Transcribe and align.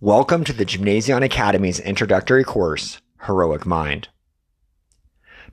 Welcome 0.00 0.44
to 0.44 0.52
the 0.52 0.64
Gymnasion 0.64 1.24
Academy's 1.24 1.80
introductory 1.80 2.44
course, 2.44 3.00
Heroic 3.26 3.66
Mind. 3.66 4.06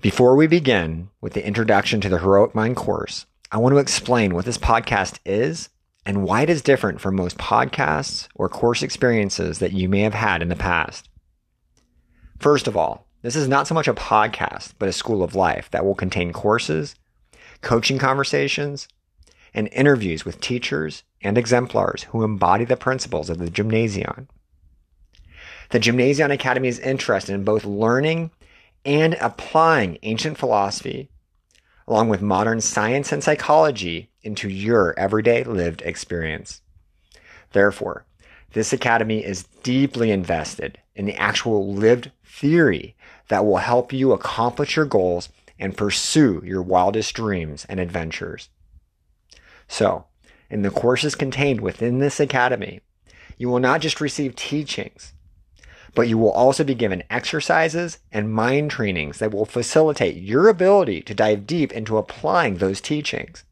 Before 0.04 0.36
we 0.36 0.46
begin 0.46 1.10
with 1.20 1.34
the 1.34 1.44
introduction 1.44 2.00
to 2.02 2.10
the 2.10 2.20
Heroic 2.20 2.54
Mind 2.54 2.76
course, 2.76 3.26
I 3.52 3.58
want 3.58 3.74
to 3.74 3.80
explain 3.80 4.36
what 4.36 4.46
this 4.46 4.60
podcast 4.60 5.18
is 5.26 5.70
and 6.06 6.22
why 6.22 6.44
it 6.44 6.52
is 6.52 6.62
different 6.62 7.02
from 7.02 7.16
most 7.16 7.40
podcasts 7.40 8.28
or 8.36 8.48
course 8.48 8.84
experiences 8.84 9.58
that 9.58 9.74
you 9.74 9.90
may 9.90 10.02
have 10.02 10.14
had 10.14 10.44
in 10.44 10.50
the 10.50 10.56
past. 10.56 11.10
First 12.38 12.68
of 12.68 12.78
all, 12.78 13.08
this 13.24 13.36
is 13.36 13.48
not 13.48 13.66
so 13.66 13.74
much 13.74 13.88
a 13.88 13.96
podcast, 13.96 14.74
but 14.78 14.88
a 14.88 14.94
school 14.94 15.24
of 15.24 15.34
life 15.34 15.72
that 15.72 15.84
will 15.84 15.96
contain 15.96 16.32
courses, 16.32 16.94
coaching 17.62 17.98
conversations, 17.98 18.88
and 19.56 19.70
interviews 19.72 20.24
with 20.24 20.40
teachers 20.40 21.02
and 21.26 21.40
exemplars 21.40 22.04
who 22.04 22.24
embody 22.24 22.66
the 22.66 22.78
principles 22.78 23.32
of 23.32 23.40
the 23.40 23.50
Gymnasion. 23.50 24.28
The 25.72 25.80
Gymnasion 25.80 26.32
Academy 26.32 26.68
is 26.68 26.80
interested 26.80 27.34
in 27.34 27.44
both 27.44 27.66
learning 27.66 28.30
and 28.86 29.16
applying 29.16 29.98
ancient 30.04 30.38
philosophy, 30.38 31.10
along 31.88 32.10
with 32.10 32.22
modern 32.22 32.62
science 32.62 33.12
and 33.12 33.24
psychology, 33.24 34.12
into 34.22 34.48
your 34.48 34.98
everyday 35.00 35.44
lived 35.44 35.82
experience. 35.82 36.62
Therefore, 37.54 38.06
this 38.54 38.72
academy 38.72 39.26
is 39.26 39.46
deeply 39.64 40.12
invested 40.12 40.78
in 40.94 41.06
the 41.06 41.16
actual 41.16 41.74
lived 41.74 42.12
theory 42.24 42.96
that 43.30 43.46
will 43.46 43.58
help 43.58 43.92
you 43.92 44.12
accomplish 44.12 44.76
your 44.76 44.86
goals 44.86 45.30
and 45.58 45.76
pursue 45.76 46.44
your 46.46 46.62
wildest 46.62 47.16
dreams 47.16 47.66
and 47.68 47.80
adventures. 47.80 48.50
So, 49.68 50.06
in 50.50 50.62
the 50.62 50.70
courses 50.70 51.16
contained 51.16 51.62
within 51.62 52.00
this 52.00 52.20
academy, 52.20 52.82
you 53.38 53.50
will 53.50 53.60
not 53.60 53.82
just 53.82 54.00
receive 54.00 54.36
teachings, 54.36 55.14
but 55.94 56.08
you 56.08 56.18
will 56.18 56.32
also 56.32 56.64
be 56.64 56.76
given 56.76 57.04
exercises 57.10 58.00
and 58.12 58.34
mind 58.34 58.72
trainings 58.72 59.20
that 59.20 59.34
will 59.34 59.46
facilitate 59.46 60.16
your 60.16 60.50
ability 60.50 61.02
to 61.02 61.14
dive 61.14 61.48
deep 61.48 61.72
into 61.72 61.98
applying 61.98 62.58
those 62.58 62.82
teachings. 62.82 63.44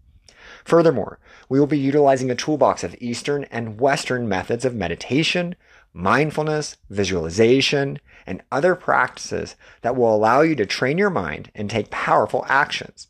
Furthermore, 0.64 1.20
we 1.50 1.60
will 1.60 1.68
be 1.68 1.78
utilizing 1.78 2.32
a 2.32 2.36
toolbox 2.36 2.84
of 2.84 2.96
Eastern 3.00 3.46
and 3.46 3.80
Western 3.80 4.28
methods 4.28 4.66
of 4.66 4.76
meditation, 4.76 5.56
mindfulness, 5.94 6.78
visualization, 6.90 8.00
and 8.26 8.42
other 8.52 8.76
practices 8.76 9.56
that 9.82 9.96
will 9.96 10.14
allow 10.14 10.42
you 10.42 10.56
to 10.56 10.66
train 10.66 10.98
your 10.98 11.10
mind 11.10 11.52
and 11.54 11.70
take 11.70 11.90
powerful 11.90 12.46
actions, 12.48 13.08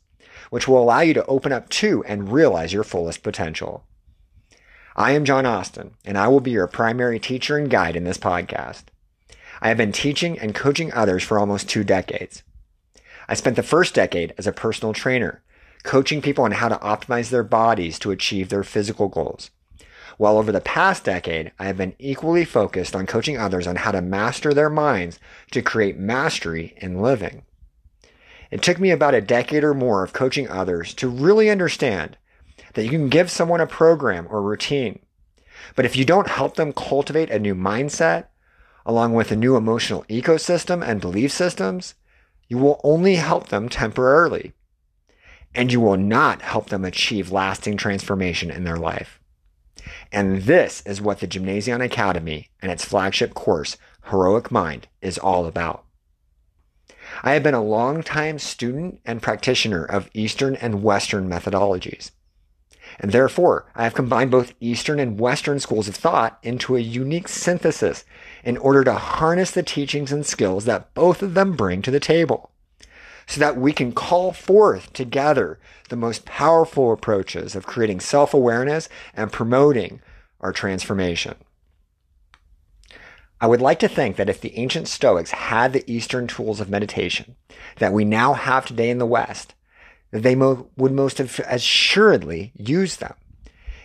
which 0.54 0.68
will 0.68 0.80
allow 0.80 1.00
you 1.00 1.12
to 1.12 1.26
open 1.26 1.50
up 1.50 1.68
to 1.68 2.04
and 2.04 2.32
realize 2.32 2.72
your 2.72 2.84
fullest 2.84 3.24
potential. 3.24 3.82
I 4.94 5.10
am 5.10 5.24
John 5.24 5.46
Austin, 5.46 5.96
and 6.04 6.16
I 6.16 6.28
will 6.28 6.38
be 6.38 6.52
your 6.52 6.68
primary 6.68 7.18
teacher 7.18 7.58
and 7.58 7.68
guide 7.68 7.96
in 7.96 8.04
this 8.04 8.18
podcast. 8.18 8.84
I 9.60 9.66
have 9.66 9.76
been 9.76 9.90
teaching 9.90 10.38
and 10.38 10.54
coaching 10.54 10.92
others 10.92 11.24
for 11.24 11.40
almost 11.40 11.68
two 11.68 11.82
decades. 11.82 12.44
I 13.28 13.34
spent 13.34 13.56
the 13.56 13.64
first 13.64 13.96
decade 13.96 14.32
as 14.38 14.46
a 14.46 14.52
personal 14.52 14.92
trainer, 14.92 15.42
coaching 15.82 16.22
people 16.22 16.44
on 16.44 16.52
how 16.52 16.68
to 16.68 16.76
optimize 16.76 17.30
their 17.30 17.42
bodies 17.42 17.98
to 17.98 18.12
achieve 18.12 18.48
their 18.48 18.62
physical 18.62 19.08
goals. 19.08 19.50
While 20.18 20.38
over 20.38 20.52
the 20.52 20.60
past 20.60 21.02
decade, 21.02 21.50
I 21.58 21.64
have 21.64 21.78
been 21.78 21.96
equally 21.98 22.44
focused 22.44 22.94
on 22.94 23.08
coaching 23.08 23.36
others 23.36 23.66
on 23.66 23.74
how 23.74 23.90
to 23.90 24.00
master 24.00 24.54
their 24.54 24.70
minds 24.70 25.18
to 25.50 25.62
create 25.62 25.98
mastery 25.98 26.74
in 26.76 27.02
living. 27.02 27.42
It 28.54 28.62
took 28.62 28.78
me 28.78 28.92
about 28.92 29.14
a 29.14 29.20
decade 29.20 29.64
or 29.64 29.74
more 29.74 30.04
of 30.04 30.12
coaching 30.12 30.48
others 30.48 30.94
to 30.94 31.08
really 31.08 31.50
understand 31.50 32.16
that 32.74 32.84
you 32.84 32.90
can 32.90 33.08
give 33.08 33.28
someone 33.28 33.60
a 33.60 33.66
program 33.66 34.28
or 34.30 34.40
routine. 34.40 35.00
But 35.74 35.84
if 35.84 35.96
you 35.96 36.04
don't 36.04 36.28
help 36.28 36.54
them 36.54 36.72
cultivate 36.72 37.30
a 37.30 37.40
new 37.40 37.56
mindset, 37.56 38.26
along 38.86 39.14
with 39.14 39.32
a 39.32 39.36
new 39.36 39.56
emotional 39.56 40.04
ecosystem 40.04 40.86
and 40.86 41.00
belief 41.00 41.32
systems, 41.32 41.94
you 42.46 42.56
will 42.56 42.80
only 42.84 43.16
help 43.16 43.48
them 43.48 43.68
temporarily. 43.68 44.52
And 45.52 45.72
you 45.72 45.80
will 45.80 45.96
not 45.96 46.40
help 46.42 46.68
them 46.68 46.84
achieve 46.84 47.32
lasting 47.32 47.76
transformation 47.76 48.52
in 48.52 48.62
their 48.62 48.78
life. 48.78 49.18
And 50.12 50.42
this 50.42 50.80
is 50.86 51.02
what 51.02 51.18
the 51.18 51.26
Gymnasion 51.26 51.84
Academy 51.84 52.50
and 52.62 52.70
its 52.70 52.84
flagship 52.84 53.34
course, 53.34 53.76
Heroic 54.10 54.52
Mind, 54.52 54.86
is 55.02 55.18
all 55.18 55.44
about. 55.44 55.84
I 57.22 57.32
have 57.32 57.42
been 57.42 57.54
a 57.54 57.62
long-time 57.62 58.38
student 58.38 59.00
and 59.04 59.22
practitioner 59.22 59.84
of 59.84 60.10
Eastern 60.14 60.56
and 60.56 60.82
Western 60.82 61.28
methodologies. 61.28 62.10
And 63.00 63.12
therefore, 63.12 63.66
I 63.74 63.84
have 63.84 63.94
combined 63.94 64.30
both 64.30 64.54
Eastern 64.60 65.00
and 65.00 65.18
Western 65.18 65.58
schools 65.58 65.88
of 65.88 65.96
thought 65.96 66.38
into 66.42 66.76
a 66.76 66.80
unique 66.80 67.28
synthesis 67.28 68.04
in 68.44 68.56
order 68.58 68.84
to 68.84 68.94
harness 68.94 69.50
the 69.50 69.62
teachings 69.62 70.12
and 70.12 70.24
skills 70.24 70.64
that 70.64 70.94
both 70.94 71.22
of 71.22 71.34
them 71.34 71.52
bring 71.52 71.82
to 71.82 71.90
the 71.90 72.00
table 72.00 72.50
so 73.26 73.40
that 73.40 73.56
we 73.56 73.72
can 73.72 73.92
call 73.92 74.32
forth 74.32 74.92
together 74.92 75.58
the 75.88 75.96
most 75.96 76.24
powerful 76.24 76.92
approaches 76.92 77.56
of 77.56 77.66
creating 77.66 78.00
self-awareness 78.00 78.88
and 79.14 79.32
promoting 79.32 80.00
our 80.40 80.52
transformation. 80.52 81.34
I 83.40 83.46
would 83.46 83.60
like 83.60 83.78
to 83.80 83.88
think 83.88 84.16
that 84.16 84.28
if 84.28 84.40
the 84.40 84.56
ancient 84.56 84.88
Stoics 84.88 85.32
had 85.32 85.72
the 85.72 85.84
Eastern 85.90 86.26
tools 86.26 86.60
of 86.60 86.70
meditation 86.70 87.36
that 87.78 87.92
we 87.92 88.04
now 88.04 88.32
have 88.34 88.64
today 88.64 88.90
in 88.90 88.98
the 88.98 89.06
West, 89.06 89.54
they 90.10 90.34
mo- 90.34 90.68
would 90.76 90.92
most 90.92 91.20
assuredly 91.20 92.52
use 92.56 92.96
them. 92.96 93.14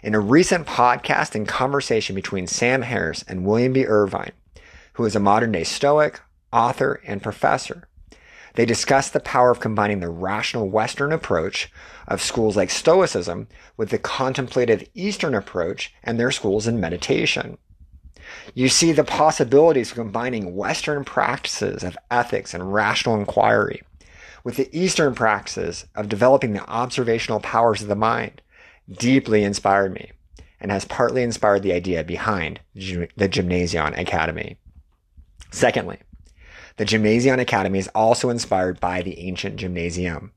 In 0.04 0.16
a 0.16 0.20
recent 0.20 0.68
podcast 0.68 1.36
and 1.36 1.48
conversation 1.48 2.16
between 2.16 2.48
Sam 2.48 2.84
Harris 2.84 3.24
and 3.28 3.46
William 3.46 3.74
B. 3.74 3.86
Irvine, 3.86 4.32
who 4.94 5.06
is 5.06 5.16
a 5.16 5.20
modern 5.20 5.52
day 5.52 5.64
Stoic, 5.64 6.22
author, 6.54 7.02
and 7.06 7.22
professor, 7.22 7.88
they 8.54 8.66
discussed 8.66 9.14
the 9.14 9.20
power 9.20 9.52
of 9.52 9.59
combining 9.59 10.00
the 10.00 10.09
rational 10.09 10.70
Western 10.70 11.12
approach 11.12 11.72
of 12.08 12.22
schools 12.22 12.56
like 12.56 12.70
Stoicism 12.70 13.48
with 13.78 13.90
the 13.90 13.98
contemplative 13.98 14.88
Eastern 14.94 15.36
approach 15.36 15.94
and 16.04 16.20
their 16.20 16.32
schools 16.32 16.68
in 16.68 16.80
meditation. 16.80 17.58
You 18.53 18.69
see 18.69 18.91
the 18.91 19.03
possibilities 19.03 19.91
of 19.91 19.95
combining 19.95 20.56
Western 20.56 21.03
practices 21.03 21.84
of 21.84 21.97
ethics 22.12 22.53
and 22.53 22.73
rational 22.73 23.16
inquiry 23.16 23.81
with 24.44 24.56
the 24.56 24.69
Eastern 24.78 25.16
practices 25.16 25.85
of 25.95 26.09
developing 26.09 26.53
the 26.53 26.67
observational 26.67 27.40
powers 27.40 27.81
of 27.81 27.88
the 27.88 27.95
mind 27.95 28.41
deeply 28.90 29.44
inspired 29.44 29.94
me 29.94 30.12
and 30.59 30.72
has 30.72 30.85
partly 30.85 31.23
inspired 31.23 31.63
the 31.63 31.73
idea 31.73 32.03
behind 32.03 32.59
the 32.73 33.29
Gymnasion 33.29 33.97
Academy. 33.97 34.57
Secondly, 35.51 36.00
the 36.78 36.85
Gymnasion 36.85 37.40
Academy 37.40 37.79
is 37.79 37.90
also 37.96 38.29
inspired 38.29 38.79
by 38.79 39.01
the 39.01 39.19
ancient 39.19 39.57
gymnasium, 39.57 40.31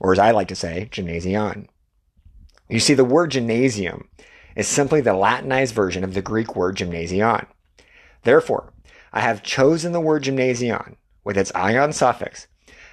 or 0.00 0.12
as 0.12 0.18
I 0.18 0.30
like 0.30 0.48
to 0.48 0.56
say, 0.56 0.88
gymnasion. 0.90 1.68
You 2.68 2.80
see, 2.80 2.94
the 2.94 3.04
word 3.04 3.32
gymnasium 3.32 4.08
is 4.56 4.68
simply 4.68 5.00
the 5.00 5.14
Latinized 5.14 5.74
version 5.74 6.04
of 6.04 6.14
the 6.14 6.22
Greek 6.22 6.54
word 6.56 6.76
gymnasion. 6.76 7.46
Therefore, 8.22 8.72
I 9.12 9.20
have 9.20 9.42
chosen 9.42 9.92
the 9.92 10.00
word 10.00 10.22
gymnasion 10.22 10.96
with 11.24 11.36
its 11.36 11.52
ion 11.54 11.92
suffix 11.92 12.46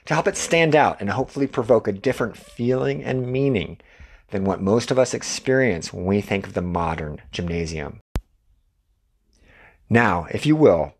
to 0.05 0.13
help 0.13 0.27
it 0.27 0.37
stand 0.37 0.75
out 0.75 0.99
and 0.99 1.09
hopefully 1.11 1.47
provoke 1.47 1.87
a 1.87 1.91
different 1.91 2.37
feeling 2.37 3.03
and 3.03 3.31
meaning 3.31 3.77
than 4.31 4.43
what 4.43 4.61
most 4.61 4.91
of 4.91 4.99
us 4.99 5.13
experience 5.13 5.93
when 5.93 6.05
we 6.05 6.21
think 6.21 6.47
of 6.47 6.53
the 6.53 6.61
modern 6.61 7.21
gymnasium. 7.31 8.01
Now, 9.89 10.27
if 10.31 10.45
you 10.45 10.55
will, 10.55 10.93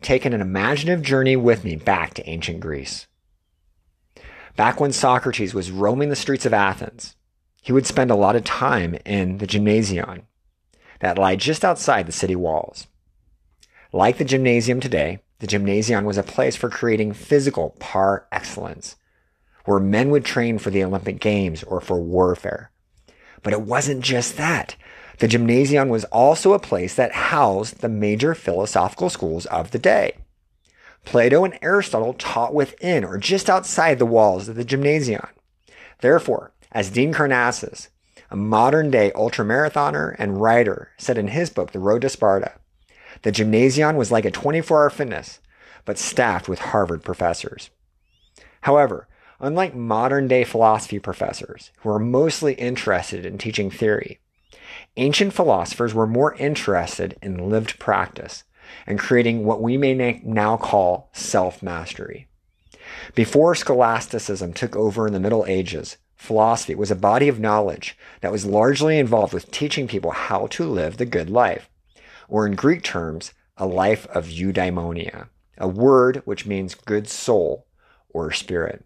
take 0.00 0.24
an 0.24 0.32
imaginative 0.32 1.02
journey 1.02 1.36
with 1.36 1.64
me 1.64 1.76
back 1.76 2.14
to 2.14 2.28
ancient 2.28 2.60
Greece. 2.60 3.06
Back 4.56 4.80
when 4.80 4.92
Socrates 4.92 5.52
was 5.52 5.70
roaming 5.70 6.08
the 6.08 6.16
streets 6.16 6.46
of 6.46 6.54
Athens, 6.54 7.16
he 7.64 7.72
would 7.72 7.86
spend 7.86 8.10
a 8.10 8.14
lot 8.14 8.36
of 8.36 8.44
time 8.44 8.94
in 9.06 9.38
the 9.38 9.46
gymnasion 9.46 10.26
that 11.00 11.16
lie 11.16 11.34
just 11.34 11.64
outside 11.64 12.06
the 12.06 12.12
city 12.12 12.36
walls. 12.36 12.88
Like 13.90 14.18
the 14.18 14.24
gymnasium 14.24 14.80
today, 14.80 15.22
the 15.38 15.46
gymnasium 15.46 16.04
was 16.04 16.18
a 16.18 16.22
place 16.22 16.56
for 16.56 16.68
creating 16.68 17.14
physical 17.14 17.70
par 17.80 18.26
excellence, 18.30 18.96
where 19.64 19.80
men 19.80 20.10
would 20.10 20.26
train 20.26 20.58
for 20.58 20.68
the 20.68 20.84
Olympic 20.84 21.18
Games 21.20 21.62
or 21.62 21.80
for 21.80 21.98
warfare. 21.98 22.70
But 23.42 23.54
it 23.54 23.62
wasn't 23.62 24.04
just 24.04 24.36
that. 24.36 24.76
The 25.20 25.28
gymnasium 25.28 25.88
was 25.88 26.04
also 26.04 26.52
a 26.52 26.58
place 26.58 26.94
that 26.96 27.12
housed 27.12 27.80
the 27.80 27.88
major 27.88 28.34
philosophical 28.34 29.08
schools 29.08 29.46
of 29.46 29.70
the 29.70 29.78
day. 29.78 30.18
Plato 31.06 31.44
and 31.44 31.58
Aristotle 31.62 32.12
taught 32.12 32.52
within 32.52 33.04
or 33.04 33.16
just 33.16 33.48
outside 33.48 33.98
the 33.98 34.04
walls 34.04 34.50
of 34.50 34.56
the 34.56 34.64
gymnasium. 34.64 35.28
Therefore, 36.00 36.52
as 36.74 36.90
Dean 36.90 37.14
Karnazes, 37.14 37.88
a 38.30 38.36
modern 38.36 38.90
day 38.90 39.12
ultramarathoner 39.14 40.16
and 40.18 40.40
writer, 40.40 40.90
said 40.98 41.16
in 41.16 41.28
his 41.28 41.48
book, 41.48 41.70
The 41.70 41.78
Road 41.78 42.02
to 42.02 42.08
Sparta, 42.08 42.52
the 43.22 43.32
gymnasium 43.32 43.96
was 43.96 44.10
like 44.10 44.24
a 44.24 44.30
24 44.30 44.82
hour 44.82 44.90
fitness, 44.90 45.40
but 45.84 45.98
staffed 45.98 46.48
with 46.48 46.58
Harvard 46.58 47.02
professors. 47.04 47.70
However, 48.62 49.06
unlike 49.40 49.74
modern 49.74 50.26
day 50.26 50.42
philosophy 50.42 50.98
professors, 50.98 51.70
who 51.78 51.90
are 51.90 51.98
mostly 51.98 52.54
interested 52.54 53.24
in 53.24 53.38
teaching 53.38 53.70
theory, 53.70 54.20
ancient 54.96 55.32
philosophers 55.32 55.94
were 55.94 56.06
more 56.06 56.34
interested 56.34 57.16
in 57.22 57.50
lived 57.50 57.78
practice 57.78 58.44
and 58.86 58.98
creating 58.98 59.44
what 59.44 59.62
we 59.62 59.76
may 59.76 60.20
now 60.24 60.56
call 60.56 61.10
self 61.12 61.62
mastery. 61.62 62.26
Before 63.14 63.54
scholasticism 63.54 64.52
took 64.52 64.74
over 64.74 65.06
in 65.06 65.12
the 65.12 65.20
Middle 65.20 65.46
Ages, 65.46 65.98
philosophy 66.24 66.74
was 66.74 66.90
a 66.90 66.96
body 66.96 67.28
of 67.28 67.38
knowledge 67.38 67.96
that 68.20 68.32
was 68.32 68.46
largely 68.46 68.98
involved 68.98 69.32
with 69.32 69.50
teaching 69.50 69.86
people 69.86 70.10
how 70.10 70.46
to 70.48 70.64
live 70.64 70.96
the 70.96 71.06
good 71.06 71.30
life, 71.30 71.68
or 72.28 72.46
in 72.46 72.54
Greek 72.54 72.82
terms, 72.82 73.32
a 73.56 73.66
life 73.66 74.06
of 74.08 74.26
eudaimonia, 74.26 75.28
a 75.58 75.68
word 75.68 76.22
which 76.24 76.46
means 76.46 76.74
good 76.74 77.08
soul 77.08 77.66
or 78.08 78.32
spirit. 78.32 78.84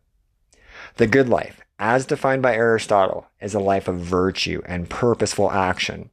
The 0.96 1.06
good 1.06 1.28
life, 1.28 1.60
as 1.78 2.06
defined 2.06 2.42
by 2.42 2.54
Aristotle, 2.54 3.28
is 3.40 3.54
a 3.54 3.60
life 3.60 3.88
of 3.88 4.00
virtue 4.00 4.62
and 4.66 4.90
purposeful 4.90 5.50
action, 5.50 6.10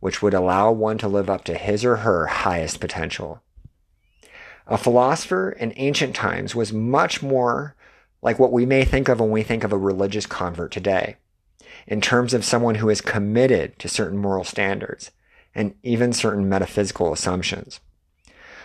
which 0.00 0.22
would 0.22 0.34
allow 0.34 0.72
one 0.72 0.98
to 0.98 1.08
live 1.08 1.30
up 1.30 1.44
to 1.44 1.54
his 1.54 1.84
or 1.84 1.96
her 1.96 2.26
highest 2.26 2.80
potential. 2.80 3.42
A 4.66 4.78
philosopher 4.78 5.50
in 5.50 5.72
ancient 5.76 6.14
times 6.14 6.54
was 6.54 6.72
much 6.72 7.22
more 7.22 7.76
like 8.22 8.38
what 8.38 8.52
we 8.52 8.64
may 8.64 8.84
think 8.84 9.08
of 9.08 9.20
when 9.20 9.30
we 9.30 9.42
think 9.42 9.64
of 9.64 9.72
a 9.72 9.78
religious 9.78 10.26
convert 10.26 10.70
today, 10.70 11.16
in 11.86 12.00
terms 12.00 12.32
of 12.32 12.44
someone 12.44 12.76
who 12.76 12.88
is 12.88 13.00
committed 13.00 13.78
to 13.78 13.88
certain 13.88 14.18
moral 14.18 14.44
standards 14.44 15.10
and 15.54 15.74
even 15.82 16.12
certain 16.12 16.48
metaphysical 16.48 17.12
assumptions. 17.12 17.80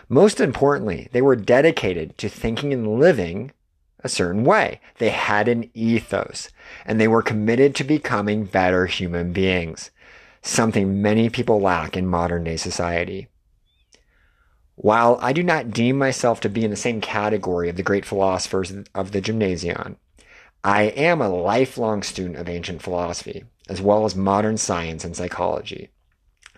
Most 0.08 0.40
importantly, 0.40 1.10
they 1.12 1.22
were 1.22 1.36
dedicated 1.36 2.18
to 2.18 2.30
thinking 2.30 2.72
and 2.72 3.00
living 3.00 3.52
a 4.04 4.10
certain 4.10 4.44
way. 4.44 4.80
They 5.00 5.10
had 5.10 5.48
an 5.48 5.70
ethos 5.74 6.50
and 6.86 7.00
they 7.00 7.08
were 7.08 7.22
committed 7.22 7.76
to 7.76 7.84
becoming 7.84 8.46
better 8.46 8.86
human 8.86 9.34
beings, 9.34 9.92
something 10.42 11.02
many 11.02 11.30
people 11.30 11.60
lack 11.60 11.98
in 11.98 12.08
modern 12.08 12.46
day 12.46 12.58
society. 12.58 13.28
While 14.80 15.18
I 15.24 15.34
do 15.34 15.42
not 15.42 15.72
deem 15.72 15.98
myself 15.98 16.40
to 16.42 16.50
be 16.50 16.64
in 16.64 16.70
the 16.70 16.78
same 16.78 17.02
category 17.02 17.68
of 17.68 17.78
the 17.78 17.84
great 17.84 18.06
philosophers 18.06 18.72
of 18.94 19.12
the 19.12 19.22
gymnasium, 19.22 19.98
I 20.64 20.84
am 20.84 21.20
a 21.20 21.30
lifelong 21.30 22.04
student 22.04 22.36
of 22.38 22.48
ancient 22.48 22.84
philosophy, 22.84 23.46
as 23.68 23.82
well 23.82 24.06
as 24.06 24.16
modern 24.16 24.58
science 24.58 25.04
and 25.04 25.16
psychology. 25.16 25.90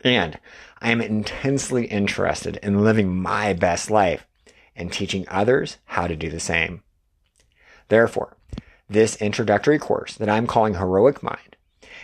And 0.03 0.37
I 0.81 0.91
am 0.91 0.99
intensely 0.99 1.85
interested 1.85 2.57
in 2.57 2.83
living 2.83 3.15
my 3.15 3.53
best 3.53 3.89
life 3.89 4.27
and 4.75 4.91
teaching 4.91 5.25
others 5.29 5.77
how 5.85 6.05
to 6.05 6.17
do 6.17 6.29
the 6.29 6.41
same. 6.41 6.83
Therefore, 7.87 8.35
this 8.89 9.15
introductory 9.21 9.79
course 9.79 10.15
that 10.15 10.29
I'm 10.29 10.45
calling 10.45 10.75
Heroic 10.75 11.23
Mind 11.23 11.55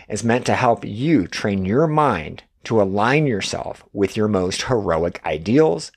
is 0.08 0.24
meant 0.24 0.46
to 0.46 0.56
help 0.56 0.86
you 0.86 1.28
train 1.28 1.66
your 1.66 1.88
mind 1.88 2.44
to 2.64 2.82
align 2.82 3.28
yourself 3.28 3.84
with 3.92 4.16
your 4.16 4.30
most 4.30 4.64
heroic 4.64 5.22
ideals, 5.26 5.92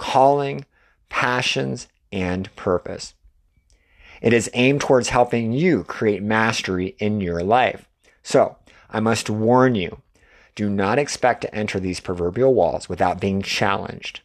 calling, 0.00 0.64
passions, 1.08 1.86
and 2.10 2.54
purpose. 2.56 3.14
It 4.20 4.32
is 4.32 4.50
aimed 4.54 4.80
towards 4.80 5.10
helping 5.10 5.52
you 5.52 5.84
create 5.84 6.22
mastery 6.22 6.96
in 6.98 7.20
your 7.20 7.42
life. 7.42 7.88
So, 8.22 8.56
I 8.90 8.98
must 8.98 9.30
warn 9.30 9.76
you 9.76 10.02
do 10.56 10.68
not 10.68 10.98
expect 10.98 11.42
to 11.42 11.54
enter 11.54 11.78
these 11.78 12.00
proverbial 12.00 12.52
walls 12.52 12.88
without 12.88 13.20
being 13.20 13.40
challenged 13.40 14.20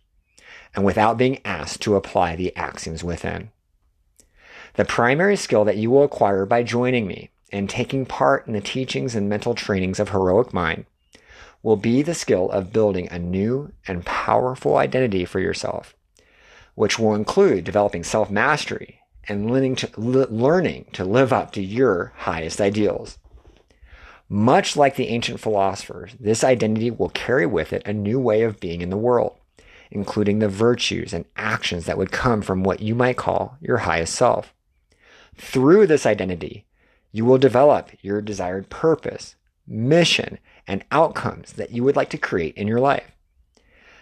and 0.74 0.83
without 0.83 1.18
being 1.18 1.39
asked 1.45 1.81
to 1.81 1.95
apply 1.95 2.36
the 2.36 2.56
axioms 2.56 3.04
within. 3.04 3.51
The 4.74 4.86
primary 4.86 5.36
skill 5.36 5.63
that 5.66 5.78
you 5.78 5.92
will 5.92 6.04
acquire 6.04 6.45
by 6.45 6.63
joining 6.63 7.06
me 7.06 7.30
and 7.51 7.69
taking 7.69 8.06
part 8.06 8.48
in 8.48 8.54
the 8.54 8.62
teachings 8.62 9.16
and 9.16 9.30
mental 9.30 9.54
trainings 9.54 10.00
of 10.00 10.10
Heroic 10.10 10.51
Mind 10.51 10.86
will 11.66 11.76
be 11.76 12.04
the 12.04 12.14
skill 12.14 12.48
of 12.52 12.72
building 12.72 13.08
a 13.10 13.18
new 13.18 13.72
and 13.88 14.06
powerful 14.06 14.78
identity 14.78 15.26
for 15.26 15.40
yourself, 15.40 15.96
which 16.76 17.00
will 17.00 17.16
include 17.16 17.64
developing 17.64 18.04
self 18.04 18.30
mastery 18.30 19.00
and 19.28 19.50
learning 19.50 19.76
to, 19.76 19.90
learning 20.00 20.86
to 20.94 21.04
live 21.04 21.34
up 21.34 21.52
to 21.52 21.64
your 21.64 22.14
highest 22.18 22.62
ideals. 22.62 23.18
Much 24.30 24.78
like 24.78 24.96
the 24.96 25.08
ancient 25.08 25.40
philosophers, 25.40 26.16
this 26.20 26.44
identity 26.44 26.92
will 26.92 27.10
carry 27.10 27.48
with 27.48 27.74
it 27.74 27.82
a 27.84 27.94
new 27.94 28.20
way 28.20 28.44
of 28.44 28.60
being 28.60 28.82
in 28.82 28.92
the 28.92 28.96
world, 28.96 29.36
including 29.90 30.38
the 30.38 30.48
virtues 30.48 31.14
and 31.14 31.26
actions 31.36 31.88
that 31.88 31.98
would 31.98 32.12
come 32.12 32.44
from 32.44 32.62
what 32.62 32.80
you 32.80 32.94
might 32.94 33.18
call 33.18 33.58
your 33.60 33.78
highest 33.78 34.14
self. 34.14 34.54
Through 35.36 35.88
this 35.88 36.06
identity, 36.06 36.68
you 37.12 37.26
will 37.26 37.40
develop 37.40 37.90
your 38.04 38.22
desired 38.22 38.70
purpose, 38.70 39.36
mission, 39.68 40.38
and 40.68 40.84
outcomes 40.92 41.54
that 41.54 41.72
you 41.72 41.84
would 41.84 41.96
like 41.96 42.10
to 42.12 42.18
create 42.18 42.56
in 42.56 42.68
your 42.68 42.80
life. 42.80 43.12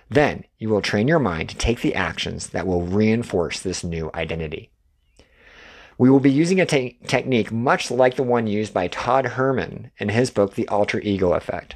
Then 0.10 0.46
you 0.58 0.70
will 0.70 0.82
train 0.82 1.08
your 1.08 1.20
mind 1.20 1.50
to 1.50 1.58
take 1.58 1.82
the 1.82 1.96
actions 1.96 2.50
that 2.50 2.68
will 2.68 2.84
reinforce 2.84 3.60
this 3.60 3.84
new 3.84 4.12
identity. 4.14 4.70
We 5.98 6.10
will 6.10 6.20
be 6.20 6.32
using 6.32 6.60
a 6.60 6.66
te- 6.66 6.98
technique 7.08 7.52
much 7.52 7.92
like 7.92 8.16
the 8.16 8.24
one 8.24 8.48
used 8.48 8.74
by 8.74 8.88
Todd 8.88 9.26
Herman 9.26 9.92
in 9.98 10.10
his 10.10 10.32
book, 10.32 10.56
The 10.56 10.68
Alter 10.68 11.00
Ego 11.00 11.34
Effect. 11.34 11.76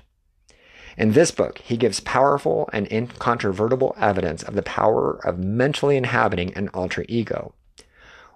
In 0.97 1.13
this 1.13 1.29
book, 1.29 1.59
he 1.59 1.77
gives 1.77 1.99
powerful 1.99 2.67
and 2.73 2.91
incontrovertible 2.91 3.95
evidence 3.99 4.41
of 4.41 4.55
the 4.55 4.63
power 4.63 5.19
of 5.25 5.37
mentally 5.37 5.95
inhabiting 5.95 6.53
an 6.55 6.69
alter 6.73 7.05
ego 7.07 7.53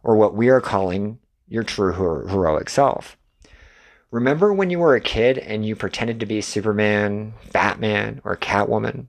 or 0.03 0.15
what 0.15 0.35
we 0.35 0.49
are 0.49 0.61
calling 0.61 1.19
your 1.47 1.63
true 1.63 1.93
heroic 1.93 2.69
self. 2.69 3.17
Remember 4.11 4.53
when 4.53 4.69
you 4.69 4.79
were 4.79 4.93
a 4.93 5.01
kid 5.01 5.37
and 5.37 5.65
you 5.65 5.73
pretended 5.73 6.19
to 6.19 6.25
be 6.25 6.41
Superman, 6.41 7.33
Batman, 7.53 8.19
or 8.25 8.35
Catwoman? 8.35 9.07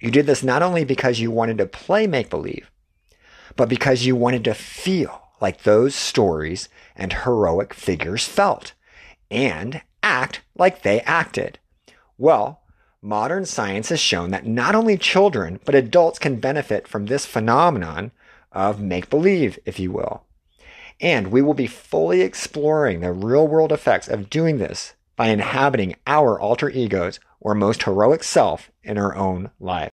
You 0.00 0.10
did 0.10 0.26
this 0.26 0.42
not 0.42 0.62
only 0.62 0.84
because 0.84 1.18
you 1.18 1.30
wanted 1.30 1.56
to 1.58 1.66
play 1.66 2.06
make 2.06 2.28
believe, 2.28 2.70
but 3.56 3.70
because 3.70 4.04
you 4.04 4.14
wanted 4.14 4.44
to 4.44 4.52
feel 4.52 5.22
like 5.40 5.62
those 5.62 5.94
stories 5.94 6.68
and 6.94 7.12
heroic 7.12 7.72
figures 7.72 8.26
felt 8.26 8.74
and 9.30 9.80
act 10.02 10.42
like 10.56 10.82
they 10.82 11.00
acted. 11.00 11.58
Well, 12.18 12.60
modern 13.00 13.46
science 13.46 13.88
has 13.88 14.00
shown 14.00 14.30
that 14.30 14.46
not 14.46 14.74
only 14.74 14.98
children, 14.98 15.58
but 15.64 15.74
adults 15.74 16.18
can 16.18 16.36
benefit 16.36 16.86
from 16.86 17.06
this 17.06 17.24
phenomenon 17.24 18.12
of 18.52 18.78
make 18.78 19.08
believe, 19.08 19.58
if 19.64 19.80
you 19.80 19.90
will. 19.90 20.24
And 21.02 21.32
we 21.32 21.42
will 21.42 21.52
be 21.52 21.66
fully 21.66 22.20
exploring 22.20 23.00
the 23.00 23.12
real 23.12 23.48
world 23.48 23.72
effects 23.72 24.06
of 24.06 24.30
doing 24.30 24.58
this 24.58 24.94
by 25.16 25.28
inhabiting 25.28 25.96
our 26.06 26.40
alter 26.40 26.70
egos 26.70 27.18
or 27.40 27.56
most 27.56 27.82
heroic 27.82 28.22
self 28.22 28.70
in 28.84 28.96
our 28.96 29.16
own 29.16 29.50
life. 29.58 29.90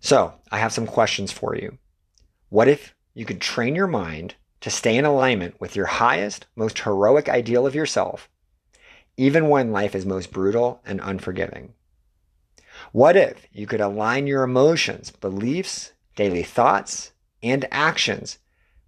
So, 0.00 0.34
I 0.50 0.58
have 0.58 0.72
some 0.72 0.86
questions 0.86 1.30
for 1.30 1.54
you. 1.54 1.78
What 2.48 2.66
if 2.66 2.94
you 3.14 3.24
could 3.24 3.40
train 3.40 3.76
your 3.76 3.86
mind 3.86 4.34
to 4.60 4.70
stay 4.70 4.96
in 4.96 5.04
alignment 5.04 5.60
with 5.60 5.76
your 5.76 5.86
highest, 5.86 6.46
most 6.56 6.80
heroic 6.80 7.28
ideal 7.28 7.66
of 7.66 7.74
yourself, 7.74 8.28
even 9.16 9.48
when 9.48 9.72
life 9.72 9.94
is 9.94 10.04
most 10.04 10.32
brutal 10.32 10.80
and 10.84 11.00
unforgiving? 11.00 11.72
What 12.90 13.16
if 13.16 13.46
you 13.52 13.66
could 13.66 13.80
align 13.80 14.26
your 14.26 14.42
emotions, 14.42 15.10
beliefs, 15.10 15.92
daily 16.16 16.42
thoughts, 16.42 17.12
and 17.42 17.66
actions 17.70 18.38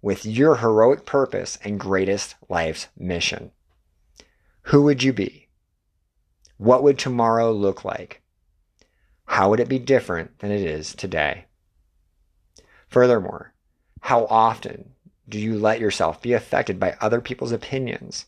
with 0.01 0.25
your 0.25 0.57
heroic 0.57 1.05
purpose 1.05 1.57
and 1.63 1.79
greatest 1.79 2.35
life's 2.47 2.87
mission. 2.97 3.51
Who 4.63 4.83
would 4.83 5.03
you 5.03 5.13
be? 5.13 5.47
What 6.57 6.83
would 6.83 6.97
tomorrow 6.97 7.51
look 7.51 7.83
like? 7.83 8.21
How 9.25 9.49
would 9.49 9.59
it 9.59 9.69
be 9.69 9.79
different 9.79 10.39
than 10.39 10.51
it 10.51 10.61
is 10.61 10.93
today? 10.93 11.45
Furthermore, 12.87 13.53
how 14.01 14.25
often 14.25 14.93
do 15.27 15.39
you 15.39 15.57
let 15.57 15.79
yourself 15.79 16.21
be 16.21 16.33
affected 16.33 16.79
by 16.79 16.97
other 16.99 17.21
people's 17.21 17.51
opinions 17.51 18.25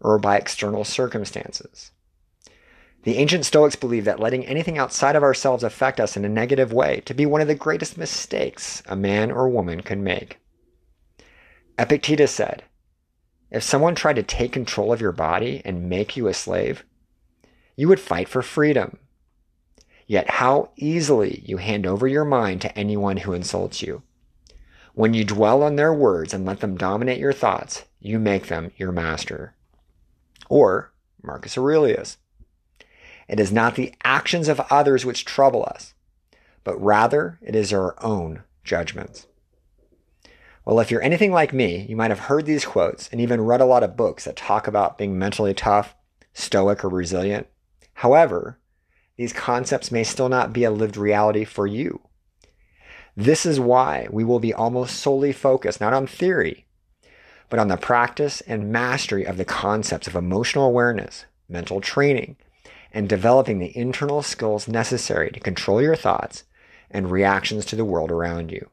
or 0.00 0.18
by 0.18 0.36
external 0.36 0.84
circumstances? 0.84 1.92
The 3.04 3.18
ancient 3.18 3.44
Stoics 3.44 3.76
believed 3.76 4.06
that 4.06 4.18
letting 4.18 4.44
anything 4.44 4.78
outside 4.78 5.14
of 5.14 5.22
ourselves 5.22 5.62
affect 5.62 6.00
us 6.00 6.16
in 6.16 6.24
a 6.24 6.28
negative 6.28 6.72
way 6.72 7.02
to 7.04 7.14
be 7.14 7.24
one 7.24 7.40
of 7.40 7.46
the 7.46 7.54
greatest 7.54 7.96
mistakes 7.96 8.82
a 8.86 8.96
man 8.96 9.30
or 9.30 9.48
woman 9.48 9.80
can 9.80 10.02
make. 10.02 10.38
Epictetus 11.78 12.34
said, 12.34 12.64
If 13.50 13.62
someone 13.62 13.94
tried 13.94 14.16
to 14.16 14.22
take 14.22 14.52
control 14.52 14.92
of 14.92 15.00
your 15.00 15.12
body 15.12 15.62
and 15.64 15.88
make 15.88 16.16
you 16.16 16.26
a 16.26 16.34
slave, 16.34 16.84
you 17.76 17.88
would 17.88 18.00
fight 18.00 18.28
for 18.28 18.42
freedom. 18.42 18.98
Yet 20.06 20.30
how 20.30 20.70
easily 20.76 21.42
you 21.44 21.58
hand 21.58 21.86
over 21.86 22.06
your 22.06 22.24
mind 22.24 22.62
to 22.62 22.78
anyone 22.78 23.18
who 23.18 23.32
insults 23.32 23.82
you. 23.82 24.02
When 24.94 25.12
you 25.12 25.24
dwell 25.24 25.62
on 25.62 25.76
their 25.76 25.92
words 25.92 26.32
and 26.32 26.46
let 26.46 26.60
them 26.60 26.76
dominate 26.76 27.18
your 27.18 27.32
thoughts, 27.32 27.84
you 28.00 28.18
make 28.18 28.46
them 28.46 28.72
your 28.78 28.92
master. 28.92 29.54
Or 30.48 30.92
Marcus 31.22 31.58
Aurelius. 31.58 32.16
It 33.28 33.40
is 33.40 33.52
not 33.52 33.74
the 33.74 33.92
actions 34.04 34.48
of 34.48 34.60
others 34.70 35.04
which 35.04 35.24
trouble 35.24 35.64
us, 35.64 35.92
but 36.64 36.80
rather 36.80 37.38
it 37.42 37.54
is 37.54 37.72
our 37.72 38.02
own 38.02 38.44
judgments. 38.64 39.26
Well, 40.66 40.80
if 40.80 40.90
you're 40.90 41.02
anything 41.02 41.30
like 41.30 41.52
me, 41.52 41.86
you 41.88 41.94
might 41.94 42.10
have 42.10 42.18
heard 42.18 42.44
these 42.44 42.64
quotes 42.64 43.08
and 43.10 43.20
even 43.20 43.40
read 43.40 43.60
a 43.60 43.66
lot 43.66 43.84
of 43.84 43.96
books 43.96 44.24
that 44.24 44.34
talk 44.34 44.66
about 44.66 44.98
being 44.98 45.16
mentally 45.16 45.54
tough, 45.54 45.94
stoic, 46.34 46.84
or 46.84 46.88
resilient. 46.88 47.46
However, 47.94 48.58
these 49.16 49.32
concepts 49.32 49.92
may 49.92 50.02
still 50.02 50.28
not 50.28 50.52
be 50.52 50.64
a 50.64 50.72
lived 50.72 50.96
reality 50.96 51.44
for 51.44 51.68
you. 51.68 52.00
This 53.16 53.46
is 53.46 53.60
why 53.60 54.08
we 54.10 54.24
will 54.24 54.40
be 54.40 54.52
almost 54.52 54.96
solely 54.96 55.30
focused 55.30 55.80
not 55.80 55.92
on 55.92 56.08
theory, 56.08 56.66
but 57.48 57.60
on 57.60 57.68
the 57.68 57.76
practice 57.76 58.40
and 58.40 58.72
mastery 58.72 59.24
of 59.24 59.36
the 59.36 59.44
concepts 59.44 60.08
of 60.08 60.16
emotional 60.16 60.66
awareness, 60.66 61.26
mental 61.48 61.80
training, 61.80 62.36
and 62.92 63.08
developing 63.08 63.60
the 63.60 63.76
internal 63.78 64.20
skills 64.20 64.66
necessary 64.66 65.30
to 65.30 65.38
control 65.38 65.80
your 65.80 65.94
thoughts 65.94 66.42
and 66.90 67.12
reactions 67.12 67.64
to 67.66 67.76
the 67.76 67.84
world 67.84 68.10
around 68.10 68.50
you. 68.50 68.68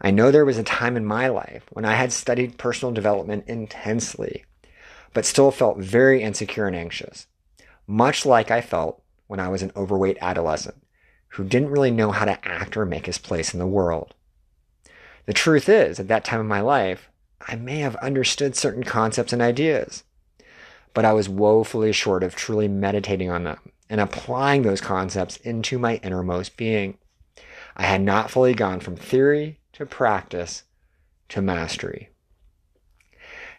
I 0.00 0.10
know 0.10 0.30
there 0.30 0.44
was 0.44 0.58
a 0.58 0.62
time 0.62 0.96
in 0.96 1.04
my 1.04 1.28
life 1.28 1.64
when 1.70 1.84
I 1.84 1.94
had 1.94 2.12
studied 2.12 2.58
personal 2.58 2.92
development 2.92 3.44
intensely, 3.48 4.44
but 5.12 5.26
still 5.26 5.50
felt 5.50 5.78
very 5.78 6.22
insecure 6.22 6.66
and 6.66 6.76
anxious, 6.76 7.26
much 7.86 8.24
like 8.24 8.50
I 8.50 8.60
felt 8.60 9.02
when 9.26 9.40
I 9.40 9.48
was 9.48 9.62
an 9.62 9.72
overweight 9.74 10.18
adolescent 10.20 10.76
who 11.30 11.44
didn't 11.44 11.70
really 11.70 11.90
know 11.90 12.12
how 12.12 12.24
to 12.24 12.46
act 12.46 12.76
or 12.76 12.86
make 12.86 13.06
his 13.06 13.18
place 13.18 13.52
in 13.52 13.58
the 13.58 13.66
world. 13.66 14.14
The 15.26 15.32
truth 15.32 15.68
is, 15.68 15.98
at 15.98 16.08
that 16.08 16.24
time 16.24 16.40
in 16.40 16.46
my 16.46 16.60
life, 16.60 17.10
I 17.46 17.56
may 17.56 17.78
have 17.80 17.96
understood 17.96 18.56
certain 18.56 18.84
concepts 18.84 19.32
and 19.32 19.42
ideas, 19.42 20.04
but 20.94 21.04
I 21.04 21.12
was 21.12 21.28
woefully 21.28 21.92
short 21.92 22.22
of 22.22 22.34
truly 22.34 22.68
meditating 22.68 23.30
on 23.30 23.44
them 23.44 23.58
and 23.90 24.00
applying 24.00 24.62
those 24.62 24.80
concepts 24.80 25.36
into 25.38 25.78
my 25.78 25.96
innermost 25.96 26.56
being. 26.56 26.98
I 27.76 27.84
had 27.84 28.00
not 28.00 28.30
fully 28.30 28.54
gone 28.54 28.80
from 28.80 28.96
theory 28.96 29.57
to 29.78 29.86
practice 29.86 30.64
to 31.28 31.40
mastery. 31.40 32.08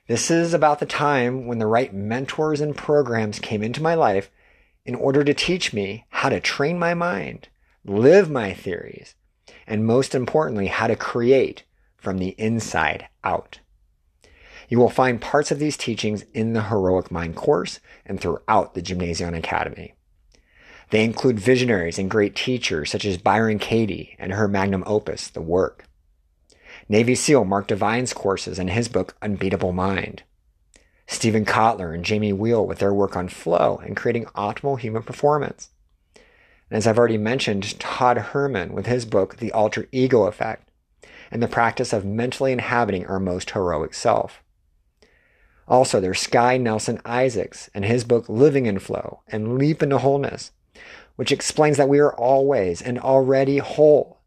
This 0.10 0.30
is 0.30 0.54
about 0.54 0.82
the 0.82 0.86
time 0.86 1.48
when 1.48 1.60
the 1.60 1.66
right 1.66 1.94
mentors 1.94 2.60
and 2.60 2.76
programs 2.76 3.40
came 3.40 3.64
into 3.64 3.82
my 3.82 3.96
life 3.96 4.30
in 4.84 4.96
order 4.96 5.24
to 5.24 5.34
teach 5.34 5.72
me 5.72 6.04
how 6.10 6.28
to 6.28 6.42
train 6.42 6.78
my 6.78 6.94
mind, 6.94 7.48
live 7.86 8.30
my 8.30 8.54
theories, 8.54 9.16
and 9.66 9.86
most 9.86 10.14
importantly, 10.14 10.68
how 10.68 10.88
to 10.88 10.98
create 10.98 11.64
from 11.96 12.18
the 12.18 12.36
inside 12.38 13.08
out. 13.24 13.62
You 14.68 14.78
will 14.78 14.90
find 14.90 15.22
parts 15.22 15.52
of 15.52 15.60
these 15.60 15.78
teachings 15.78 16.26
in 16.34 16.52
the 16.52 16.64
Heroic 16.64 17.12
Mind 17.12 17.38
course 17.38 17.80
and 18.06 18.20
throughout 18.20 18.74
the 18.74 18.82
Gymnasion 18.82 19.38
Academy. 19.38 19.94
They 20.90 21.06
include 21.06 21.40
visionaries 21.40 21.98
and 21.98 22.12
great 22.12 22.36
teachers 22.36 22.92
such 22.92 23.06
as 23.06 23.18
Byron 23.18 23.58
Katie 23.58 24.18
and 24.20 24.34
her 24.34 24.50
magnum 24.50 24.84
opus, 24.86 25.30
The 25.30 25.42
Work. 25.42 25.86
Navy 26.92 27.14
SEAL 27.14 27.46
Mark 27.46 27.68
Divine's 27.68 28.14
courses 28.14 28.58
and 28.58 28.72
his 28.72 28.88
book, 28.88 29.16
Unbeatable 29.22 29.74
Mind. 29.74 30.24
Steven 31.06 31.46
Kotler 31.46 31.94
and 31.94 32.04
Jamie 32.04 32.34
Wheal 32.34 32.66
with 32.66 32.80
their 32.80 32.96
work 32.96 33.16
on 33.16 33.30
flow 33.30 33.80
and 33.86 33.96
creating 33.96 34.26
optimal 34.36 34.80
human 34.80 35.04
performance. 35.04 35.70
And 36.16 36.78
as 36.78 36.88
I've 36.88 36.98
already 36.98 37.20
mentioned, 37.20 37.80
Todd 37.80 38.18
Herman 38.18 38.74
with 38.74 38.88
his 38.88 39.06
book, 39.06 39.38
The 39.38 39.52
Alter 39.52 39.88
Ego 39.92 40.24
Effect, 40.24 40.68
and 41.30 41.44
the 41.44 41.48
practice 41.48 41.94
of 41.94 42.06
mentally 42.06 42.52
inhabiting 42.52 43.06
our 43.06 43.20
most 43.20 43.52
heroic 43.52 43.94
self. 43.94 44.42
Also, 45.68 46.00
there's 46.00 46.20
Sky 46.20 46.58
Nelson 46.58 47.00
Isaacs 47.06 47.70
and 47.76 47.86
his 47.86 48.04
book 48.04 48.28
Living 48.28 48.66
in 48.66 48.80
Flow 48.80 49.22
and 49.28 49.60
Leap 49.60 49.84
into 49.84 50.00
Wholeness, 50.00 50.52
which 51.18 51.32
explains 51.32 51.78
that 51.78 51.90
we 51.90 52.00
are 52.00 52.16
always 52.16 52.82
and 52.82 52.98
already 52.98 53.60
whole. 53.60 54.19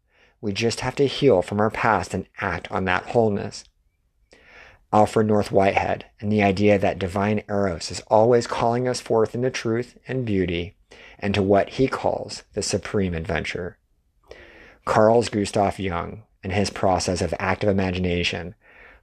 We 0.43 0.51
just 0.51 0.81
have 0.81 0.95
to 0.95 1.07
heal 1.07 1.41
from 1.41 1.61
our 1.61 1.69
past 1.69 2.13
and 2.13 2.25
act 2.41 2.69
on 2.69 2.83
that 2.83 3.05
wholeness. 3.05 3.63
Alfred 4.91 5.25
North 5.25 5.53
Whitehead 5.53 6.07
and 6.19 6.29
the 6.29 6.43
idea 6.43 6.77
that 6.77 6.99
divine 6.99 7.43
Eros 7.47 7.89
is 7.89 8.01
always 8.07 8.45
calling 8.45 8.85
us 8.85 8.99
forth 8.99 9.35
into 9.35 9.49
truth 9.49 9.97
and 10.05 10.25
beauty 10.25 10.75
and 11.17 11.33
to 11.33 11.41
what 11.41 11.69
he 11.69 11.87
calls 11.87 12.43
the 12.55 12.61
supreme 12.61 13.13
adventure. 13.13 13.77
Carl's 14.83 15.29
Gustav 15.29 15.79
Jung 15.79 16.23
and 16.43 16.51
his 16.51 16.69
process 16.69 17.21
of 17.21 17.33
active 17.39 17.69
imagination 17.69 18.53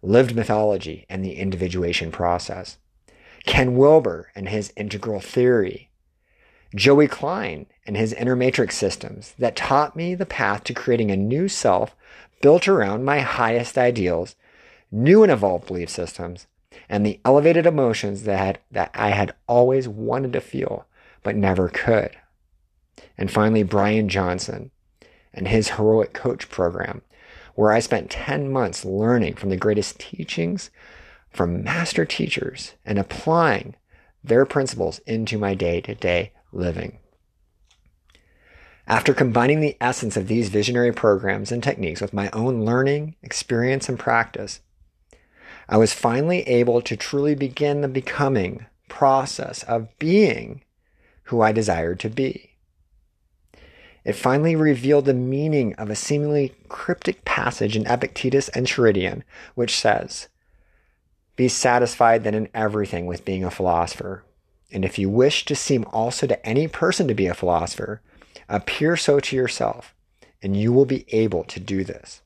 lived 0.02 0.36
mythology, 0.36 1.06
and 1.08 1.24
the 1.24 1.36
individuation 1.36 2.12
process. 2.12 2.76
Ken 3.46 3.76
Wilber 3.76 4.30
and 4.34 4.50
his 4.50 4.74
integral 4.76 5.20
theory. 5.20 5.90
Joey 6.74 7.08
Klein 7.08 7.64
and 7.90 7.96
his 7.96 8.12
inner 8.12 8.36
matrix 8.36 8.76
systems 8.76 9.34
that 9.36 9.56
taught 9.56 9.96
me 9.96 10.14
the 10.14 10.24
path 10.24 10.62
to 10.62 10.72
creating 10.72 11.10
a 11.10 11.16
new 11.16 11.48
self 11.48 11.96
built 12.40 12.68
around 12.68 13.04
my 13.04 13.18
highest 13.18 13.76
ideals, 13.76 14.36
new 14.92 15.24
and 15.24 15.32
evolved 15.32 15.66
belief 15.66 15.90
systems, 15.90 16.46
and 16.88 17.04
the 17.04 17.18
elevated 17.24 17.66
emotions 17.66 18.22
that, 18.22 18.62
that 18.70 18.92
I 18.94 19.10
had 19.10 19.34
always 19.48 19.88
wanted 19.88 20.32
to 20.34 20.40
feel 20.40 20.86
but 21.24 21.34
never 21.34 21.68
could. 21.68 22.16
And 23.18 23.28
finally, 23.28 23.64
Brian 23.64 24.08
Johnson 24.08 24.70
and 25.34 25.48
his 25.48 25.70
heroic 25.70 26.12
coach 26.12 26.48
program 26.48 27.02
where 27.56 27.72
I 27.72 27.80
spent 27.80 28.08
10 28.08 28.52
months 28.52 28.84
learning 28.84 29.34
from 29.34 29.50
the 29.50 29.56
greatest 29.56 29.98
teachings 29.98 30.70
from 31.28 31.64
master 31.64 32.04
teachers 32.04 32.74
and 32.84 33.00
applying 33.00 33.74
their 34.22 34.46
principles 34.46 35.00
into 35.08 35.36
my 35.38 35.56
day 35.56 35.80
to 35.80 35.96
day 35.96 36.30
living. 36.52 37.00
After 38.90 39.14
combining 39.14 39.60
the 39.60 39.76
essence 39.80 40.16
of 40.16 40.26
these 40.26 40.48
visionary 40.48 40.90
programs 40.90 41.52
and 41.52 41.62
techniques 41.62 42.00
with 42.00 42.12
my 42.12 42.28
own 42.32 42.64
learning, 42.64 43.14
experience, 43.22 43.88
and 43.88 43.96
practice, 43.96 44.58
I 45.68 45.76
was 45.76 45.94
finally 45.94 46.40
able 46.48 46.82
to 46.82 46.96
truly 46.96 47.36
begin 47.36 47.82
the 47.82 47.88
becoming 47.88 48.66
process 48.88 49.62
of 49.62 49.96
being 50.00 50.62
who 51.22 51.40
I 51.40 51.52
desired 51.52 52.00
to 52.00 52.08
be. 52.08 52.56
It 54.04 54.14
finally 54.14 54.56
revealed 54.56 55.04
the 55.04 55.14
meaning 55.14 55.72
of 55.76 55.88
a 55.88 55.94
seemingly 55.94 56.56
cryptic 56.68 57.24
passage 57.24 57.76
in 57.76 57.86
Epictetus 57.86 58.48
and 58.48 58.66
Enchiridion, 58.66 59.22
which 59.54 59.78
says, 59.78 60.26
Be 61.36 61.46
satisfied 61.46 62.24
then 62.24 62.34
in 62.34 62.48
everything 62.54 63.06
with 63.06 63.24
being 63.24 63.44
a 63.44 63.52
philosopher. 63.52 64.24
And 64.72 64.84
if 64.84 64.98
you 64.98 65.08
wish 65.08 65.44
to 65.44 65.54
seem 65.54 65.84
also 65.92 66.26
to 66.26 66.44
any 66.44 66.66
person 66.66 67.06
to 67.06 67.14
be 67.14 67.28
a 67.28 67.34
philosopher, 67.34 68.02
appear 68.48 68.96
so 68.96 69.20
to 69.20 69.36
yourself, 69.36 69.94
and 70.42 70.56
you 70.56 70.72
will 70.72 70.86
be 70.86 71.04
able 71.08 71.44
to 71.44 71.60
do 71.60 71.84
this. 71.84 72.22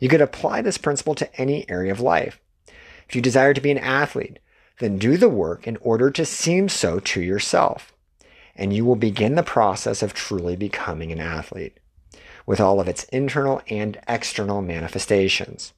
You 0.00 0.08
could 0.08 0.20
apply 0.20 0.62
this 0.62 0.78
principle 0.78 1.14
to 1.16 1.40
any 1.40 1.68
area 1.68 1.92
of 1.92 2.00
life. 2.00 2.40
If 3.08 3.14
you 3.14 3.22
desire 3.22 3.54
to 3.54 3.60
be 3.60 3.70
an 3.70 3.78
athlete, 3.78 4.38
then 4.80 4.98
do 4.98 5.16
the 5.16 5.28
work 5.28 5.66
in 5.66 5.76
order 5.78 6.10
to 6.10 6.24
seem 6.24 6.68
so 6.68 6.98
to 7.00 7.20
yourself 7.20 7.92
and 8.56 8.74
you 8.74 8.84
will 8.84 8.96
begin 8.96 9.34
the 9.34 9.42
process 9.42 10.02
of 10.02 10.14
truly 10.14 10.56
becoming 10.56 11.12
an 11.12 11.20
athlete 11.20 11.78
with 12.46 12.60
all 12.60 12.80
of 12.80 12.88
its 12.88 13.04
internal 13.04 13.60
and 13.68 14.00
external 14.08 14.62
manifestations. 14.62 15.72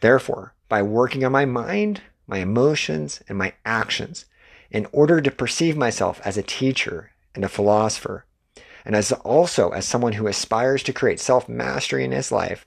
Therefore, 0.00 0.54
by 0.68 0.82
working 0.82 1.24
on 1.24 1.32
my 1.32 1.44
mind, 1.44 2.02
my 2.26 2.38
emotions, 2.38 3.20
and 3.28 3.36
my 3.36 3.52
actions 3.64 4.26
in 4.70 4.86
order 4.92 5.20
to 5.20 5.30
perceive 5.30 5.76
myself 5.76 6.20
as 6.24 6.36
a 6.36 6.42
teacher 6.42 7.10
and 7.36 7.44
a 7.44 7.48
philosopher, 7.48 8.24
and 8.84 8.96
as 8.96 9.12
also 9.12 9.70
as 9.70 9.86
someone 9.86 10.14
who 10.14 10.26
aspires 10.26 10.82
to 10.82 10.92
create 10.92 11.20
self 11.20 11.48
mastery 11.48 12.04
in 12.04 12.10
his 12.10 12.32
life, 12.32 12.66